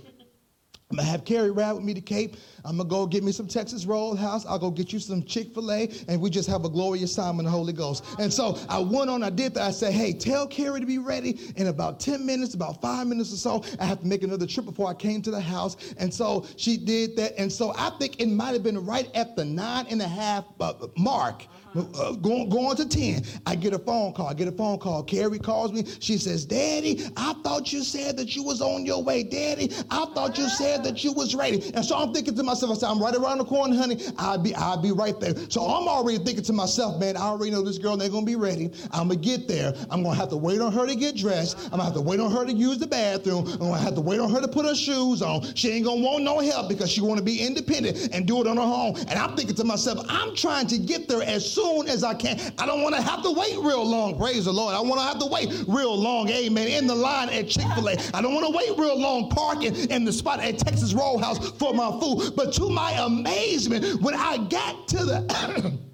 I'm 0.90 0.98
gonna 0.98 1.08
have 1.08 1.24
Carrie 1.24 1.50
ride 1.50 1.72
with 1.72 1.82
me 1.82 1.94
to 1.94 2.00
Cape. 2.00 2.36
I'm 2.64 2.76
gonna 2.76 2.88
go 2.88 3.06
get 3.06 3.24
me 3.24 3.32
some 3.32 3.48
Texas 3.48 3.86
Roadhouse. 3.86 4.46
I'll 4.46 4.58
go 4.58 4.70
get 4.70 4.92
you 4.92 5.00
some 5.00 5.24
Chick 5.24 5.52
fil 5.52 5.72
A, 5.72 5.90
and 6.06 6.20
we 6.20 6.30
just 6.30 6.48
have 6.48 6.64
a 6.64 6.68
glorious 6.68 7.12
time 7.16 7.40
in 7.40 7.44
the 7.44 7.50
Holy 7.50 7.72
Ghost. 7.72 8.04
And 8.20 8.32
so 8.32 8.56
I 8.68 8.78
went 8.78 9.10
on, 9.10 9.24
I 9.24 9.30
did 9.30 9.54
that. 9.54 9.62
I 9.64 9.70
said, 9.72 9.92
hey, 9.92 10.12
tell 10.12 10.46
Carrie 10.46 10.78
to 10.78 10.86
be 10.86 10.98
ready 10.98 11.40
in 11.56 11.66
about 11.66 11.98
10 11.98 12.24
minutes, 12.24 12.54
about 12.54 12.80
five 12.80 13.08
minutes 13.08 13.32
or 13.32 13.36
so. 13.36 13.64
I 13.80 13.84
have 13.84 14.00
to 14.00 14.06
make 14.06 14.22
another 14.22 14.46
trip 14.46 14.64
before 14.64 14.88
I 14.88 14.94
came 14.94 15.22
to 15.22 15.30
the 15.32 15.40
house. 15.40 15.76
And 15.98 16.14
so 16.14 16.46
she 16.56 16.76
did 16.76 17.16
that. 17.16 17.36
And 17.36 17.52
so 17.52 17.74
I 17.76 17.90
think 17.98 18.20
it 18.20 18.28
might 18.28 18.52
have 18.52 18.62
been 18.62 18.86
right 18.86 19.10
at 19.16 19.34
the 19.34 19.44
nine 19.44 19.86
and 19.90 20.00
a 20.00 20.08
half 20.08 20.44
uh, 20.60 20.74
mark. 20.96 21.46
Uh, 21.76 22.12
going, 22.12 22.48
going 22.48 22.76
to 22.76 22.88
10, 22.88 23.22
I 23.44 23.54
get 23.54 23.74
a 23.74 23.78
phone 23.78 24.12
call. 24.12 24.28
I 24.28 24.34
get 24.34 24.48
a 24.48 24.52
phone 24.52 24.78
call. 24.78 25.02
Carrie 25.02 25.38
calls 25.38 25.72
me. 25.72 25.84
She 26.00 26.16
says, 26.16 26.44
Daddy, 26.44 27.04
I 27.16 27.34
thought 27.44 27.72
you 27.72 27.82
said 27.82 28.16
that 28.16 28.34
you 28.34 28.42
was 28.42 28.62
on 28.62 28.86
your 28.86 29.02
way. 29.02 29.22
Daddy, 29.22 29.70
I 29.90 30.06
thought 30.14 30.38
you 30.38 30.48
said 30.48 30.82
that 30.84 31.04
you 31.04 31.12
was 31.12 31.34
ready. 31.34 31.70
And 31.74 31.84
so 31.84 31.96
I'm 31.96 32.14
thinking 32.14 32.34
to 32.34 32.42
myself, 32.42 32.72
I 32.72 32.74
said, 32.74 32.88
I'm 32.88 33.02
right 33.02 33.14
around 33.14 33.38
the 33.38 33.44
corner, 33.44 33.76
honey. 33.76 33.98
I'll 34.18 34.38
be, 34.38 34.54
I'll 34.54 34.80
be 34.80 34.92
right 34.92 35.18
there. 35.20 35.34
So 35.50 35.62
I'm 35.62 35.86
already 35.88 36.18
thinking 36.18 36.44
to 36.44 36.52
myself, 36.52 36.98
man, 36.98 37.16
I 37.16 37.22
already 37.22 37.50
know 37.50 37.62
this 37.62 37.78
girl 37.78 38.00
ain't 38.02 38.12
gonna 38.12 38.24
be 38.24 38.36
ready. 38.36 38.70
I'm 38.92 39.08
gonna 39.08 39.16
get 39.16 39.46
there. 39.46 39.74
I'm 39.90 40.02
gonna 40.02 40.16
have 40.16 40.30
to 40.30 40.36
wait 40.36 40.60
on 40.60 40.72
her 40.72 40.86
to 40.86 40.96
get 40.96 41.16
dressed. 41.16 41.58
I'm 41.64 41.70
gonna 41.72 41.84
have 41.84 41.94
to 41.94 42.00
wait 42.00 42.20
on 42.20 42.30
her 42.30 42.44
to 42.46 42.52
use 42.52 42.78
the 42.78 42.86
bathroom. 42.86 43.46
I'm 43.46 43.58
gonna 43.58 43.78
have 43.78 43.94
to 43.96 44.00
wait 44.00 44.20
on 44.20 44.30
her 44.30 44.40
to 44.40 44.48
put 44.48 44.64
her 44.64 44.74
shoes 44.74 45.20
on. 45.20 45.42
She 45.54 45.70
ain't 45.72 45.84
gonna 45.84 46.00
want 46.00 46.24
no 46.24 46.40
help 46.40 46.68
because 46.68 46.90
she 46.90 47.00
wanna 47.00 47.22
be 47.22 47.40
independent 47.40 48.14
and 48.14 48.26
do 48.26 48.40
it 48.40 48.46
on 48.46 48.56
her 48.56 48.62
own. 48.62 48.96
And 49.08 49.18
I'm 49.18 49.36
thinking 49.36 49.56
to 49.56 49.64
myself, 49.64 50.04
I'm 50.08 50.34
trying 50.34 50.66
to 50.68 50.78
get 50.78 51.08
there 51.08 51.22
as 51.22 51.48
soon 51.50 51.65
as 51.88 52.04
I 52.04 52.14
can. 52.14 52.38
I 52.58 52.66
don't 52.66 52.82
wanna 52.82 53.00
have 53.00 53.22
to 53.22 53.30
wait 53.30 53.56
real 53.58 53.84
long, 53.84 54.18
praise 54.18 54.44
the 54.44 54.52
Lord. 54.52 54.74
I 54.74 54.80
wanna 54.80 55.02
have 55.02 55.18
to 55.18 55.26
wait 55.26 55.64
real 55.66 55.96
long, 55.96 56.28
amen, 56.30 56.68
in 56.68 56.86
the 56.86 56.94
line 56.94 57.28
at 57.30 57.48
Chick-fil-A. 57.48 57.96
I 58.14 58.22
don't 58.22 58.34
wanna 58.34 58.50
wait 58.50 58.70
real 58.78 58.98
long 58.98 59.28
parking 59.30 59.74
in 59.90 60.04
the 60.04 60.12
spot 60.12 60.40
at 60.40 60.58
Texas 60.58 60.94
Roadhouse 60.94 61.50
for 61.52 61.74
my 61.74 61.90
food. 62.00 62.34
But 62.36 62.52
to 62.54 62.68
my 62.68 62.92
amazement, 62.92 64.00
when 64.00 64.14
I 64.14 64.38
got 64.38 64.88
to 64.88 65.04
the 65.04 65.78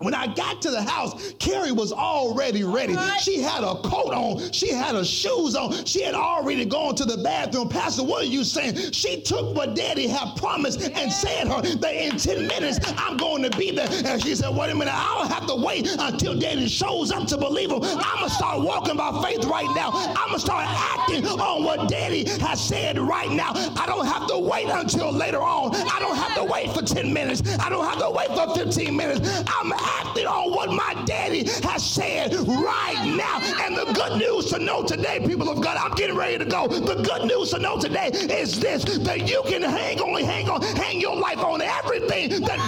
When 0.00 0.14
I 0.14 0.32
got 0.32 0.62
to 0.62 0.70
the 0.70 0.82
house, 0.82 1.32
Carrie 1.40 1.72
was 1.72 1.92
already 1.92 2.62
ready. 2.62 2.96
She 3.20 3.40
had 3.40 3.64
a 3.64 3.74
coat 3.82 4.14
on. 4.14 4.52
She 4.52 4.70
had 4.70 4.94
her 4.94 5.04
shoes 5.04 5.56
on. 5.56 5.84
She 5.84 6.02
had 6.02 6.14
already 6.14 6.64
gone 6.64 6.94
to 6.96 7.04
the 7.04 7.16
bathroom. 7.16 7.68
Pastor, 7.68 8.04
what 8.04 8.22
are 8.22 8.26
you 8.28 8.44
saying? 8.44 8.92
She 8.92 9.20
took 9.20 9.56
what 9.56 9.74
daddy 9.74 10.06
had 10.06 10.36
promised 10.36 10.80
and 10.82 11.12
said 11.12 11.48
her 11.48 11.62
that 11.62 11.94
in 11.94 12.16
10 12.16 12.46
minutes 12.46 12.78
I'm 12.96 13.16
going 13.16 13.42
to 13.42 13.50
be 13.58 13.72
there. 13.72 13.88
And 14.04 14.22
she 14.22 14.36
said, 14.36 14.54
wait 14.54 14.70
a 14.70 14.74
minute, 14.74 14.94
I 14.94 15.18
don't 15.18 15.32
have 15.32 15.48
to 15.48 15.56
wait 15.56 15.88
until 15.98 16.38
daddy 16.38 16.68
shows 16.68 17.10
up 17.10 17.26
to 17.28 17.36
believe 17.36 17.70
him. 17.70 17.82
I'm 17.82 18.18
going 18.18 18.28
to 18.28 18.30
start 18.30 18.60
walking 18.60 18.96
by 18.96 19.20
faith 19.22 19.44
right 19.46 19.68
now. 19.74 19.90
I'm 19.92 20.28
going 20.28 20.34
to 20.34 20.40
start 20.40 20.64
acting 20.68 21.26
on 21.26 21.64
what 21.64 21.88
daddy 21.88 22.24
has 22.40 22.64
said 22.64 22.98
right 23.00 23.30
now. 23.30 23.50
I 23.76 23.84
don't 23.86 24.06
have 24.06 24.28
to 24.28 24.38
wait 24.38 24.68
until 24.68 25.10
later 25.12 25.42
on. 25.42 25.74
I 25.74 25.98
don't 25.98 26.16
have 26.16 26.34
to 26.36 26.44
wait 26.44 26.70
for 26.70 26.82
10 26.82 27.12
minutes. 27.12 27.42
I 27.58 27.68
don't 27.68 27.84
have 27.84 27.98
to 27.98 28.10
wait 28.10 28.28
for 28.28 28.54
15 28.54 28.94
minutes. 28.94 29.42
I'm 29.48 29.72
acting 30.00 30.26
on 30.26 30.50
what 30.52 30.70
my 30.70 30.94
daddy 31.04 31.48
has 31.62 31.84
said 31.84 32.34
right 32.34 33.14
now. 33.16 33.40
And 33.64 33.76
the 33.76 33.92
good 33.92 34.18
news 34.18 34.46
to 34.46 34.58
know 34.58 34.82
today, 34.82 35.20
people 35.20 35.48
of 35.48 35.60
God, 35.60 35.76
I'm 35.76 35.94
getting 35.94 36.16
ready 36.16 36.38
to 36.38 36.44
go. 36.44 36.68
The 36.68 37.02
good 37.02 37.24
news 37.26 37.50
to 37.50 37.58
know 37.58 37.78
today 37.78 38.08
is 38.12 38.58
this 38.60 38.84
that 38.84 39.28
you 39.28 39.42
can 39.46 39.62
hang 39.62 40.00
on, 40.00 40.22
hang 40.22 40.48
on, 40.48 40.62
hang 40.62 41.00
your 41.00 41.16
life 41.16 41.38
on 41.38 41.60
everything 41.62 42.40
that 42.42 42.67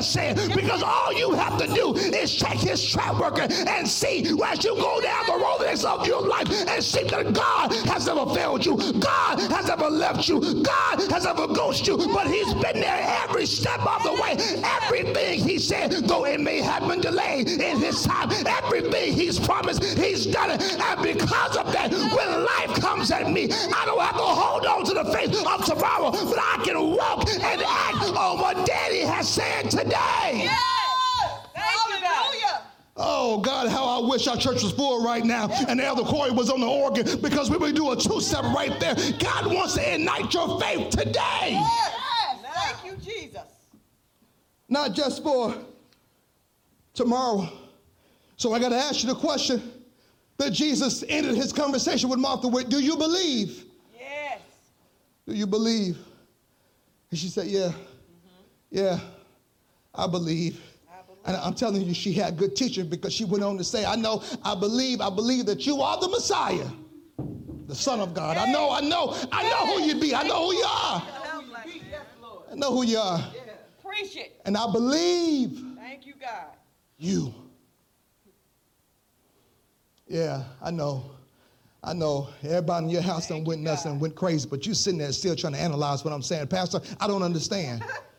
Said. 0.00 0.36
Because 0.54 0.82
all 0.82 1.12
you 1.12 1.32
have 1.32 1.58
to 1.58 1.66
do 1.66 1.94
is 1.94 2.34
check 2.34 2.56
his 2.56 2.82
track 2.84 3.18
record 3.18 3.52
and 3.52 3.86
see 3.86 4.20
as 4.44 4.64
you 4.64 4.74
go 4.76 5.00
down 5.00 5.26
the 5.26 5.32
road 5.32 5.50
of 5.84 6.06
your 6.06 6.20
life 6.20 6.50
and 6.68 6.82
see 6.82 7.04
that 7.04 7.32
God 7.32 7.72
has 7.86 8.06
never 8.06 8.26
failed 8.34 8.66
you. 8.66 8.76
God 8.94 9.38
has 9.50 9.68
never 9.68 9.88
left 9.88 10.28
you. 10.28 10.62
God 10.62 11.00
has 11.10 11.24
never 11.24 11.46
ghosted 11.46 11.86
you. 11.86 11.96
But 12.12 12.26
he's 12.26 12.52
been 12.54 12.80
there 12.80 13.18
every 13.24 13.46
step 13.46 13.80
of 13.86 14.02
the 14.02 14.12
way. 14.14 14.36
Everything 14.82 15.40
he 15.40 15.58
said, 15.58 15.92
though 15.92 16.26
it 16.26 16.40
may 16.40 16.60
have 16.60 16.86
been 16.88 17.00
delayed 17.00 17.48
in 17.48 17.78
his 17.78 18.02
time, 18.02 18.30
everything 18.46 19.12
he's 19.14 19.38
promised, 19.38 19.84
he's 19.84 20.26
done 20.26 20.50
it. 20.50 20.60
And 20.80 21.02
because 21.02 21.56
of 21.56 21.72
that, 21.72 21.92
when 21.92 22.44
life 22.44 22.80
comes 22.80 23.10
at 23.10 23.30
me, 23.30 23.48
I 23.52 23.84
don't 23.86 24.00
have 24.00 24.16
to 24.16 24.22
hold 24.22 24.66
on 24.66 24.84
to 24.86 24.94
the 24.94 25.04
faith 25.12 25.34
of 25.46 25.64
tomorrow, 25.64 26.10
but 26.10 26.38
I 26.38 26.62
can 26.64 26.90
walk 26.90 27.28
and 27.30 27.62
act 27.62 28.16
on 28.16 28.38
what 28.38 28.66
daddy 28.66 29.00
has 29.00 29.28
said 29.28 29.70
today. 29.70 29.89
Yes. 29.90 30.60
Thank 31.54 31.94
you, 31.94 32.00
God. 32.00 32.04
Hallelujah. 32.04 32.62
Oh 32.96 33.38
God, 33.40 33.68
how 33.68 33.84
I 33.84 34.06
wish 34.08 34.26
our 34.26 34.36
church 34.36 34.62
was 34.62 34.72
full 34.72 35.02
right 35.04 35.24
now 35.24 35.48
and 35.68 35.80
Elder 35.80 36.02
Corey 36.02 36.30
was 36.30 36.50
on 36.50 36.60
the 36.60 36.66
organ 36.66 37.20
because 37.20 37.50
we 37.50 37.56
would 37.56 37.74
do 37.74 37.90
a 37.90 37.96
two-step 37.96 38.44
right 38.54 38.78
there. 38.78 38.94
God 39.18 39.46
wants 39.52 39.74
to 39.74 39.94
ignite 39.94 40.34
your 40.34 40.60
faith 40.60 40.90
today. 40.90 41.50
Yes. 41.52 41.96
Thank 42.42 42.84
you, 42.84 42.96
Jesus. 42.96 43.42
Not 44.68 44.94
just 44.94 45.22
for 45.22 45.54
tomorrow. 46.94 47.48
So 48.36 48.52
I 48.52 48.58
got 48.58 48.70
to 48.70 48.76
ask 48.76 49.02
you 49.02 49.08
the 49.08 49.18
question 49.18 49.72
that 50.36 50.50
Jesus 50.52 51.04
ended 51.08 51.36
his 51.36 51.52
conversation 51.52 52.08
with 52.08 52.18
Martha 52.18 52.48
with. 52.48 52.68
Do 52.68 52.80
you 52.80 52.96
believe? 52.96 53.64
Yes. 53.98 54.40
Do 55.26 55.34
you 55.34 55.46
believe? 55.46 55.98
And 57.10 57.18
she 57.18 57.28
said, 57.28 57.46
Yeah. 57.46 57.68
Mm-hmm. 57.68 57.76
Yeah, 58.70 59.00
I 59.94 60.06
believe. 60.06 60.60
And 61.26 61.36
I'm 61.36 61.54
telling 61.54 61.82
you, 61.82 61.92
she 61.92 62.12
had 62.12 62.36
good 62.36 62.56
teaching 62.56 62.88
because 62.88 63.12
she 63.12 63.24
went 63.24 63.44
on 63.44 63.58
to 63.58 63.64
say, 63.64 63.84
I 63.84 63.94
know, 63.94 64.22
I 64.42 64.54
believe, 64.54 65.00
I 65.00 65.10
believe 65.10 65.46
that 65.46 65.66
you 65.66 65.82
are 65.82 66.00
the 66.00 66.08
Messiah, 66.08 66.66
the 67.66 67.74
Son 67.74 68.00
of 68.00 68.14
God. 68.14 68.38
I 68.38 68.50
know, 68.50 68.70
I 68.70 68.80
know, 68.80 69.14
I 69.30 69.42
know 69.48 69.66
who 69.66 69.82
you 69.82 70.00
be. 70.00 70.14
I 70.14 70.22
know 70.22 70.46
who 70.46 70.54
you 70.54 70.64
are. 70.64 71.02
I 72.50 72.54
know 72.54 72.72
who 72.72 72.84
you 72.84 72.98
are. 72.98 73.22
Preach 73.84 74.16
it. 74.16 74.40
And 74.46 74.56
I 74.56 74.70
believe 74.72 75.62
Thank 75.76 76.06
you, 76.06 76.14
God. 76.18 76.56
you. 76.98 77.34
Yeah, 80.08 80.44
I 80.62 80.70
know. 80.70 81.04
I 81.82 81.92
know 81.92 82.28
everybody 82.42 82.86
in 82.86 82.90
your 82.90 83.02
house 83.02 83.28
done 83.28 83.44
went 83.44 83.62
nuts 83.62 83.84
and 83.84 84.00
went 84.00 84.14
crazy, 84.14 84.48
but 84.48 84.66
you 84.66 84.74
sitting 84.74 84.98
there 84.98 85.12
still 85.12 85.36
trying 85.36 85.54
to 85.54 85.60
analyze 85.60 86.04
what 86.04 86.12
I'm 86.12 86.22
saying. 86.22 86.48
Pastor, 86.48 86.80
I 86.98 87.06
don't 87.06 87.22
understand. 87.22 87.84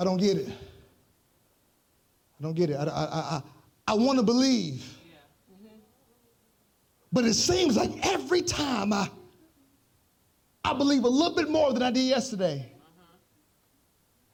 I 0.00 0.04
don't 0.04 0.16
get 0.16 0.38
it. 0.38 0.48
I 0.48 2.42
don't 2.42 2.54
get 2.54 2.70
it. 2.70 2.76
I, 2.76 2.84
I, 2.84 2.86
I, 2.86 3.42
I 3.88 3.94
want 3.94 4.18
to 4.18 4.24
believe. 4.24 4.82
But 7.12 7.26
it 7.26 7.34
seems 7.34 7.76
like 7.76 7.90
every 8.06 8.40
time 8.40 8.94
I, 8.94 9.10
I 10.64 10.72
believe 10.72 11.04
a 11.04 11.08
little 11.08 11.36
bit 11.36 11.50
more 11.50 11.74
than 11.74 11.82
I 11.82 11.90
did 11.90 12.04
yesterday, 12.04 12.72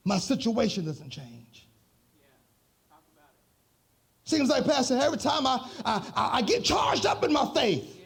my 0.05 0.19
situation 0.19 0.85
doesn't 0.85 1.09
change. 1.09 1.67
Seems 4.23 4.47
like, 4.49 4.63
Pastor, 4.63 4.97
every 5.01 5.17
time 5.17 5.45
I, 5.45 5.69
I, 5.83 6.29
I 6.33 6.41
get 6.43 6.63
charged 6.63 7.05
up 7.05 7.25
in 7.25 7.33
my 7.33 7.49
faith 7.53 7.99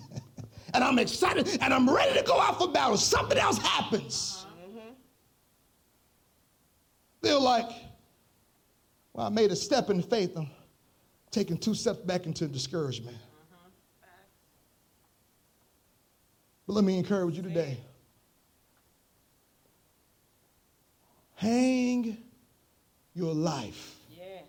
and 0.74 0.84
I'm 0.84 0.98
excited 0.98 1.48
and 1.62 1.72
I'm 1.72 1.88
ready 1.88 2.18
to 2.18 2.24
go 2.24 2.38
out 2.38 2.58
for 2.58 2.68
battle, 2.68 2.98
something 2.98 3.38
else 3.38 3.56
happens. 3.56 4.39
Feel 7.22 7.40
like, 7.42 7.68
well, 9.12 9.26
I 9.26 9.28
made 9.28 9.50
a 9.50 9.56
step 9.56 9.90
in 9.90 10.02
faith. 10.02 10.36
I'm 10.36 10.48
taking 11.30 11.58
two 11.58 11.74
steps 11.74 11.98
back 12.00 12.26
into 12.26 12.46
discouragement. 12.48 13.16
But 16.66 16.74
let 16.74 16.84
me 16.84 16.98
encourage 16.98 17.36
you 17.36 17.42
today. 17.42 17.78
Hang 21.34 22.16
your 23.14 23.34
life 23.34 23.96
Yes. 24.16 24.44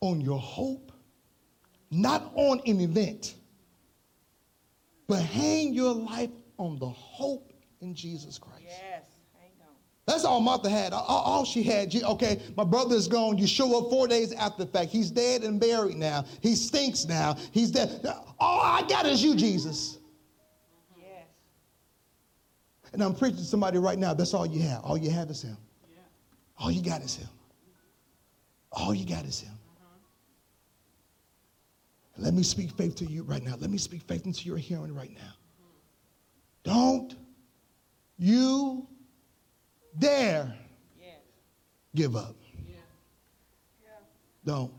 on 0.00 0.20
your 0.20 0.38
hope, 0.38 0.90
not 1.90 2.32
on 2.34 2.60
an 2.66 2.80
event, 2.80 3.34
but 5.06 5.20
hang 5.22 5.74
your 5.74 5.94
life 5.94 6.30
on 6.58 6.78
the 6.78 6.88
hope 6.88 7.52
in 7.80 7.94
Jesus 7.94 8.38
Christ. 8.38 8.64
Yes. 8.64 9.04
That's 10.14 10.24
all 10.24 10.40
Martha 10.40 10.70
had. 10.70 10.92
All, 10.92 11.04
all 11.08 11.44
she 11.44 11.64
had. 11.64 11.92
She- 11.92 12.04
okay, 12.04 12.40
my 12.56 12.62
brother 12.62 12.94
is 12.94 13.08
gone. 13.08 13.36
You 13.36 13.48
show 13.48 13.76
up 13.76 13.90
four 13.90 14.06
days 14.06 14.32
after 14.32 14.64
the 14.64 14.70
fact. 14.70 14.92
He's 14.92 15.10
dead 15.10 15.42
and 15.42 15.58
buried 15.58 15.96
now. 15.96 16.24
He 16.40 16.54
stinks 16.54 17.04
now. 17.04 17.36
He's 17.50 17.72
dead. 17.72 18.06
All 18.38 18.60
I 18.60 18.86
got 18.86 19.06
is 19.06 19.24
you, 19.24 19.34
Jesus. 19.34 19.98
Yes. 20.96 21.26
And 22.92 23.02
I'm 23.02 23.12
preaching 23.12 23.38
to 23.38 23.44
somebody 23.44 23.78
right 23.78 23.98
now. 23.98 24.14
That's 24.14 24.34
all 24.34 24.46
you 24.46 24.62
have. 24.62 24.84
All 24.84 24.96
you 24.96 25.10
have 25.10 25.30
is 25.30 25.42
him. 25.42 25.56
All 26.60 26.70
you 26.70 26.80
got 26.80 27.02
is 27.02 27.16
him. 27.16 27.28
All 28.70 28.94
you 28.94 29.04
got 29.04 29.24
is 29.24 29.40
him. 29.40 29.58
Uh-huh. 29.82 29.98
Let 32.18 32.34
me 32.34 32.44
speak 32.44 32.70
faith 32.70 32.94
to 32.96 33.04
you 33.04 33.24
right 33.24 33.42
now. 33.42 33.56
Let 33.58 33.70
me 33.70 33.78
speak 33.78 34.02
faith 34.02 34.26
into 34.26 34.46
your 34.46 34.58
hearing 34.58 34.94
right 34.94 35.12
now. 35.12 35.34
Don't 36.62 37.16
you 38.16 38.86
dare 39.98 40.54
Yes. 41.00 41.16
give 41.94 42.16
up. 42.16 42.36
Yeah. 42.68 43.90
Don't. 44.44 44.72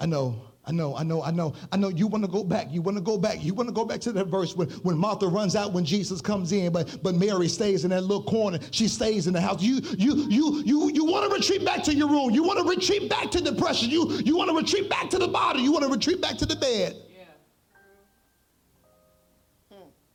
I 0.00 0.06
know, 0.06 0.42
I 0.64 0.70
know, 0.70 0.94
I 0.94 1.02
know, 1.02 1.22
I 1.22 1.32
know, 1.32 1.54
I 1.72 1.76
know 1.76 1.88
you 1.88 2.06
want 2.06 2.24
to 2.24 2.30
go 2.30 2.44
back. 2.44 2.68
You 2.70 2.82
want 2.82 2.96
to 2.96 3.02
go 3.02 3.18
back. 3.18 3.42
You 3.42 3.52
want 3.52 3.68
to 3.68 3.72
go 3.72 3.84
back 3.84 4.00
to 4.02 4.12
that 4.12 4.26
verse 4.26 4.54
when, 4.54 4.68
when 4.68 4.96
Martha 4.96 5.26
runs 5.26 5.56
out 5.56 5.72
when 5.72 5.84
Jesus 5.84 6.20
comes 6.20 6.52
in, 6.52 6.72
but 6.72 7.02
but 7.02 7.16
Mary 7.16 7.48
stays 7.48 7.84
in 7.84 7.90
that 7.90 8.02
little 8.02 8.22
corner. 8.22 8.58
She 8.70 8.86
stays 8.86 9.26
in 9.26 9.32
the 9.32 9.40
house. 9.40 9.60
You 9.60 9.80
you 9.96 10.14
you 10.28 10.62
you 10.64 10.90
you 10.92 11.04
want 11.04 11.28
to 11.28 11.34
retreat 11.34 11.64
back 11.64 11.82
to 11.84 11.94
your 11.94 12.08
room. 12.08 12.30
You 12.30 12.44
want 12.44 12.60
to 12.60 12.68
retreat 12.68 13.10
back 13.10 13.30
to 13.32 13.40
depression. 13.40 13.90
You 13.90 14.12
you 14.24 14.36
want 14.36 14.50
to 14.50 14.56
retreat 14.56 14.88
back 14.88 15.10
to 15.10 15.18
the 15.18 15.28
body. 15.28 15.60
You 15.60 15.72
want 15.72 15.84
to 15.84 15.90
retreat 15.90 16.20
back 16.20 16.36
to 16.38 16.46
the 16.46 16.56
bed. 16.56 16.96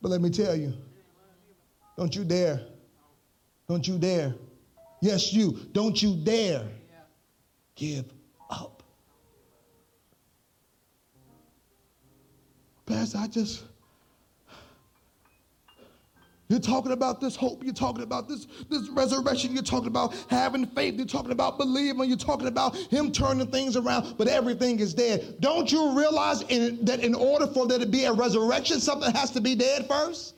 But 0.00 0.10
let 0.10 0.20
me 0.20 0.30
tell 0.30 0.54
you, 0.54 0.74
don't 1.96 2.14
you 2.14 2.24
dare. 2.24 2.60
Don't 3.68 3.86
you 3.86 3.98
dare. 3.98 4.34
Yes, 5.00 5.32
you. 5.32 5.58
Don't 5.72 6.02
you 6.02 6.16
dare 6.16 6.64
give 7.74 8.04
up. 8.50 8.82
Pastor, 12.86 13.18
I 13.18 13.26
just. 13.26 13.64
You're 16.48 16.60
talking 16.60 16.92
about 16.92 17.22
this 17.22 17.34
hope. 17.34 17.64
You're 17.64 17.72
talking 17.72 18.02
about 18.02 18.28
this, 18.28 18.46
this 18.68 18.88
resurrection. 18.90 19.54
You're 19.54 19.62
talking 19.62 19.88
about 19.88 20.14
having 20.28 20.66
faith. 20.66 20.94
You're 20.94 21.06
talking 21.06 21.32
about 21.32 21.56
believing. 21.56 22.06
You're 22.06 22.18
talking 22.18 22.48
about 22.48 22.76
Him 22.76 23.12
turning 23.12 23.46
things 23.46 23.76
around, 23.76 24.16
but 24.18 24.28
everything 24.28 24.78
is 24.78 24.92
dead. 24.92 25.36
Don't 25.40 25.72
you 25.72 25.98
realize 25.98 26.42
in, 26.42 26.84
that 26.84 27.00
in 27.00 27.14
order 27.14 27.46
for 27.46 27.66
there 27.66 27.78
to 27.78 27.86
be 27.86 28.04
a 28.04 28.12
resurrection, 28.12 28.78
something 28.78 29.10
has 29.12 29.30
to 29.30 29.40
be 29.40 29.54
dead 29.54 29.88
first? 29.88 30.34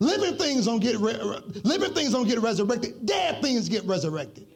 Living 0.00 0.36
things 0.36 0.66
don't 0.66 0.80
get 0.80 0.96
re- 0.98 1.18
living 1.64 1.92
things 1.92 2.12
don't 2.12 2.28
get 2.28 2.38
resurrected. 2.40 3.04
Dead 3.04 3.42
things 3.42 3.68
get 3.68 3.84
resurrected. 3.84 4.46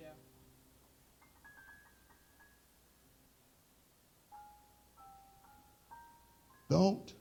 Don't 6.70 7.12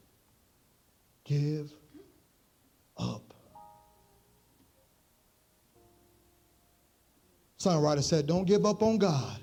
give 1.26 1.74
up. 2.98 3.34
Songwriter 7.60 8.04
said, 8.04 8.28
Don't 8.28 8.46
give 8.46 8.66
up 8.66 8.82
on 8.82 8.98
God. 8.98 9.40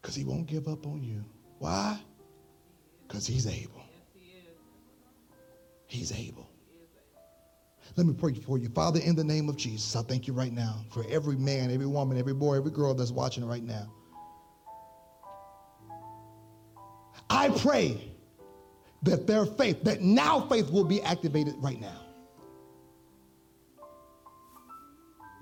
Because 0.00 0.14
he 0.14 0.24
won't 0.24 0.46
give 0.46 0.66
up 0.66 0.86
on 0.86 1.02
you. 1.02 1.24
Why? 1.58 2.00
Because 3.06 3.26
he's 3.26 3.46
able. 3.46 3.79
He's 5.90 6.12
able. 6.12 6.48
Let 7.96 8.06
me 8.06 8.14
pray 8.14 8.34
for 8.34 8.58
you. 8.58 8.68
Father, 8.68 9.00
in 9.00 9.16
the 9.16 9.24
name 9.24 9.48
of 9.48 9.56
Jesus, 9.56 9.96
I 9.96 10.02
thank 10.02 10.28
you 10.28 10.32
right 10.32 10.52
now 10.52 10.84
for 10.92 11.04
every 11.10 11.34
man, 11.34 11.72
every 11.72 11.86
woman, 11.86 12.16
every 12.16 12.32
boy, 12.32 12.56
every 12.58 12.70
girl 12.70 12.94
that's 12.94 13.10
watching 13.10 13.44
right 13.44 13.64
now. 13.64 13.92
I 17.28 17.48
pray 17.48 18.12
that 19.02 19.26
their 19.26 19.44
faith, 19.44 19.82
that 19.82 20.00
now 20.00 20.42
faith 20.42 20.70
will 20.70 20.84
be 20.84 21.02
activated 21.02 21.54
right 21.58 21.80
now. 21.80 22.00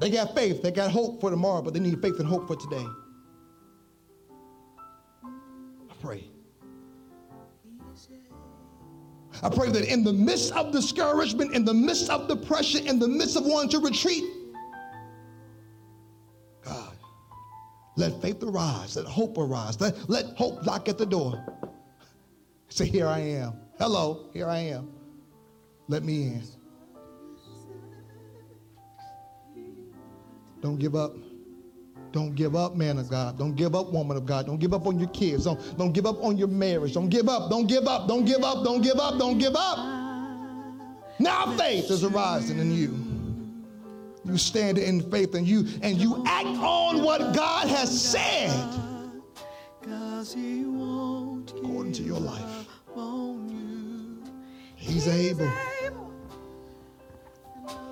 They 0.00 0.08
got 0.08 0.34
faith, 0.34 0.62
they 0.62 0.70
got 0.70 0.90
hope 0.90 1.20
for 1.20 1.28
tomorrow, 1.28 1.60
but 1.60 1.74
they 1.74 1.80
need 1.80 2.00
faith 2.00 2.18
and 2.18 2.26
hope 2.26 2.48
for 2.48 2.56
today. 2.56 2.86
I 5.24 5.94
pray. 6.00 6.30
I 9.42 9.48
pray 9.48 9.70
that 9.70 9.84
in 9.84 10.02
the 10.02 10.12
midst 10.12 10.52
of 10.52 10.72
discouragement, 10.72 11.54
in 11.54 11.64
the 11.64 11.74
midst 11.74 12.10
of 12.10 12.28
depression, 12.28 12.86
in 12.86 12.98
the 12.98 13.08
midst 13.08 13.36
of 13.36 13.46
wanting 13.46 13.70
to 13.70 13.78
retreat, 13.78 14.24
God, 16.64 16.96
let 17.96 18.20
faith 18.20 18.42
arise, 18.42 18.96
let 18.96 19.06
hope 19.06 19.38
arise, 19.38 19.80
let, 19.80 20.08
let 20.08 20.26
hope 20.36 20.64
knock 20.64 20.88
at 20.88 20.98
the 20.98 21.06
door. 21.06 21.44
Say, 22.68 22.86
Here 22.86 23.06
I 23.06 23.20
am. 23.20 23.54
Hello, 23.78 24.28
here 24.32 24.48
I 24.48 24.58
am. 24.58 24.90
Let 25.88 26.02
me 26.02 26.22
in. 26.24 26.42
Don't 30.60 30.78
give 30.78 30.96
up. 30.96 31.14
Don't 32.12 32.34
give 32.34 32.56
up, 32.56 32.74
man 32.74 32.98
of 32.98 33.08
God. 33.08 33.38
Don't 33.38 33.54
give 33.54 33.74
up, 33.74 33.92
woman 33.92 34.16
of 34.16 34.24
God. 34.24 34.46
Don't 34.46 34.58
give 34.58 34.72
up 34.72 34.86
on 34.86 34.98
your 34.98 35.08
kids. 35.10 35.44
Don't, 35.44 35.78
don't 35.78 35.92
give 35.92 36.06
up 36.06 36.22
on 36.24 36.38
your 36.38 36.48
marriage. 36.48 36.94
Don't 36.94 37.08
give 37.08 37.28
up. 37.28 37.50
Don't 37.50 37.66
give 37.66 37.86
up. 37.86 38.08
Don't 38.08 38.24
give 38.24 38.42
up. 38.42 38.64
Don't 38.64 38.80
give 38.82 38.98
up. 38.98 39.18
Don't 39.18 39.38
give 39.38 39.54
up. 39.54 39.78
Now 41.18 41.56
faith 41.56 41.90
is 41.90 42.04
arising 42.04 42.58
in 42.58 42.72
you. 42.72 43.08
You 44.24 44.38
stand 44.38 44.78
in 44.78 45.10
faith 45.10 45.34
and 45.34 45.46
you 45.46 45.66
and 45.82 45.96
you 45.96 46.22
act 46.26 46.46
on 46.46 47.02
what 47.02 47.34
God 47.34 47.68
has 47.68 48.00
said 48.00 48.50
according 51.56 51.92
to 51.92 52.02
your 52.02 52.20
life. 52.20 52.66
He's 54.76 55.08
able. 55.08 55.50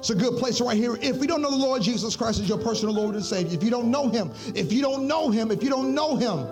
It's 0.07 0.13
a 0.13 0.15
good 0.15 0.39
place 0.39 0.61
right 0.61 0.77
here. 0.77 0.97
If 1.03 1.17
you 1.17 1.27
don't 1.27 1.43
know 1.43 1.51
the 1.51 1.57
Lord 1.57 1.83
Jesus 1.83 2.15
Christ 2.15 2.39
as 2.39 2.49
your 2.49 2.59
personal 2.59 2.95
Lord 2.95 3.17
and 3.17 3.25
Savior, 3.25 3.53
if 3.53 3.65
you 3.65 3.71
don't 3.71 3.91
know 3.91 4.09
Him, 4.09 4.31
if 4.55 4.73
you 4.73 4.81
don't 4.81 5.09
know 5.09 5.31
Him, 5.31 5.51
if 5.51 5.65
you 5.65 5.69
don't 5.69 5.97
know 5.97 6.15
Him 6.15 6.47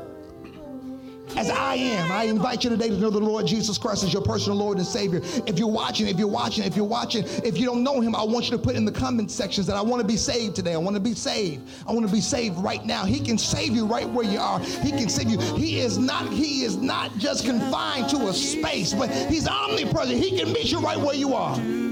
as 1.36 1.50
I 1.50 1.76
am, 1.76 2.10
I 2.10 2.24
invite 2.24 2.64
you 2.64 2.70
today 2.70 2.88
to 2.88 2.98
know 2.98 3.10
the 3.10 3.20
Lord 3.20 3.46
Jesus 3.46 3.78
Christ 3.78 4.02
as 4.02 4.12
your 4.12 4.22
personal 4.22 4.58
Lord 4.58 4.78
and 4.78 4.86
Savior. 4.86 5.20
If 5.46 5.56
you're 5.56 5.68
watching, 5.68 6.08
if 6.08 6.18
you're 6.18 6.26
watching, 6.26 6.64
if 6.64 6.74
you're 6.74 6.84
watching, 6.84 7.22
if 7.44 7.56
you 7.56 7.64
don't 7.64 7.84
know 7.84 8.00
Him, 8.00 8.16
I 8.16 8.24
want 8.24 8.46
you 8.46 8.50
to 8.56 8.58
put 8.58 8.74
in 8.74 8.84
the 8.84 8.90
comment 8.90 9.30
sections 9.30 9.68
that 9.68 9.76
I 9.76 9.82
want 9.82 10.02
to 10.02 10.06
be 10.06 10.16
saved 10.16 10.56
today. 10.56 10.74
I 10.74 10.78
want 10.78 10.96
to 10.96 11.00
be 11.00 11.14
saved. 11.14 11.62
I 11.86 11.92
want 11.92 12.04
to 12.08 12.12
be 12.12 12.20
saved 12.20 12.58
right 12.58 12.84
now. 12.84 13.04
He 13.04 13.20
can 13.20 13.38
save 13.38 13.70
you 13.70 13.86
right 13.86 14.08
where 14.08 14.26
you 14.26 14.40
are. 14.40 14.58
He 14.58 14.90
can 14.90 15.08
save 15.08 15.28
you. 15.28 15.38
He 15.54 15.78
is 15.78 15.96
not. 15.96 16.28
He 16.32 16.64
is 16.64 16.76
not 16.76 17.16
just 17.18 17.44
confined 17.44 18.08
to 18.08 18.26
a 18.26 18.32
space, 18.32 18.92
but 18.92 19.10
He's 19.12 19.46
omnipresent. 19.46 20.20
He 20.20 20.36
can 20.36 20.52
meet 20.52 20.72
you 20.72 20.80
right 20.80 20.98
where 20.98 21.14
you 21.14 21.34
are. 21.34 21.83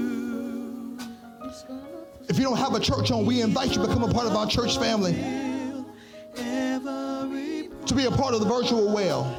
If 2.29 2.37
you 2.37 2.43
don't 2.43 2.57
have 2.57 2.73
a 2.73 2.79
church 2.79 3.09
home, 3.09 3.25
we 3.25 3.41
invite 3.41 3.75
you 3.75 3.81
to 3.81 3.87
become 3.87 4.03
a 4.03 4.13
part 4.13 4.27
of 4.27 4.35
our 4.35 4.47
church 4.47 4.77
family. 4.77 5.13
To 7.85 7.95
be 7.95 8.05
a 8.05 8.11
part 8.11 8.33
of 8.33 8.39
the 8.39 8.47
virtual 8.47 8.93
well. 8.93 9.23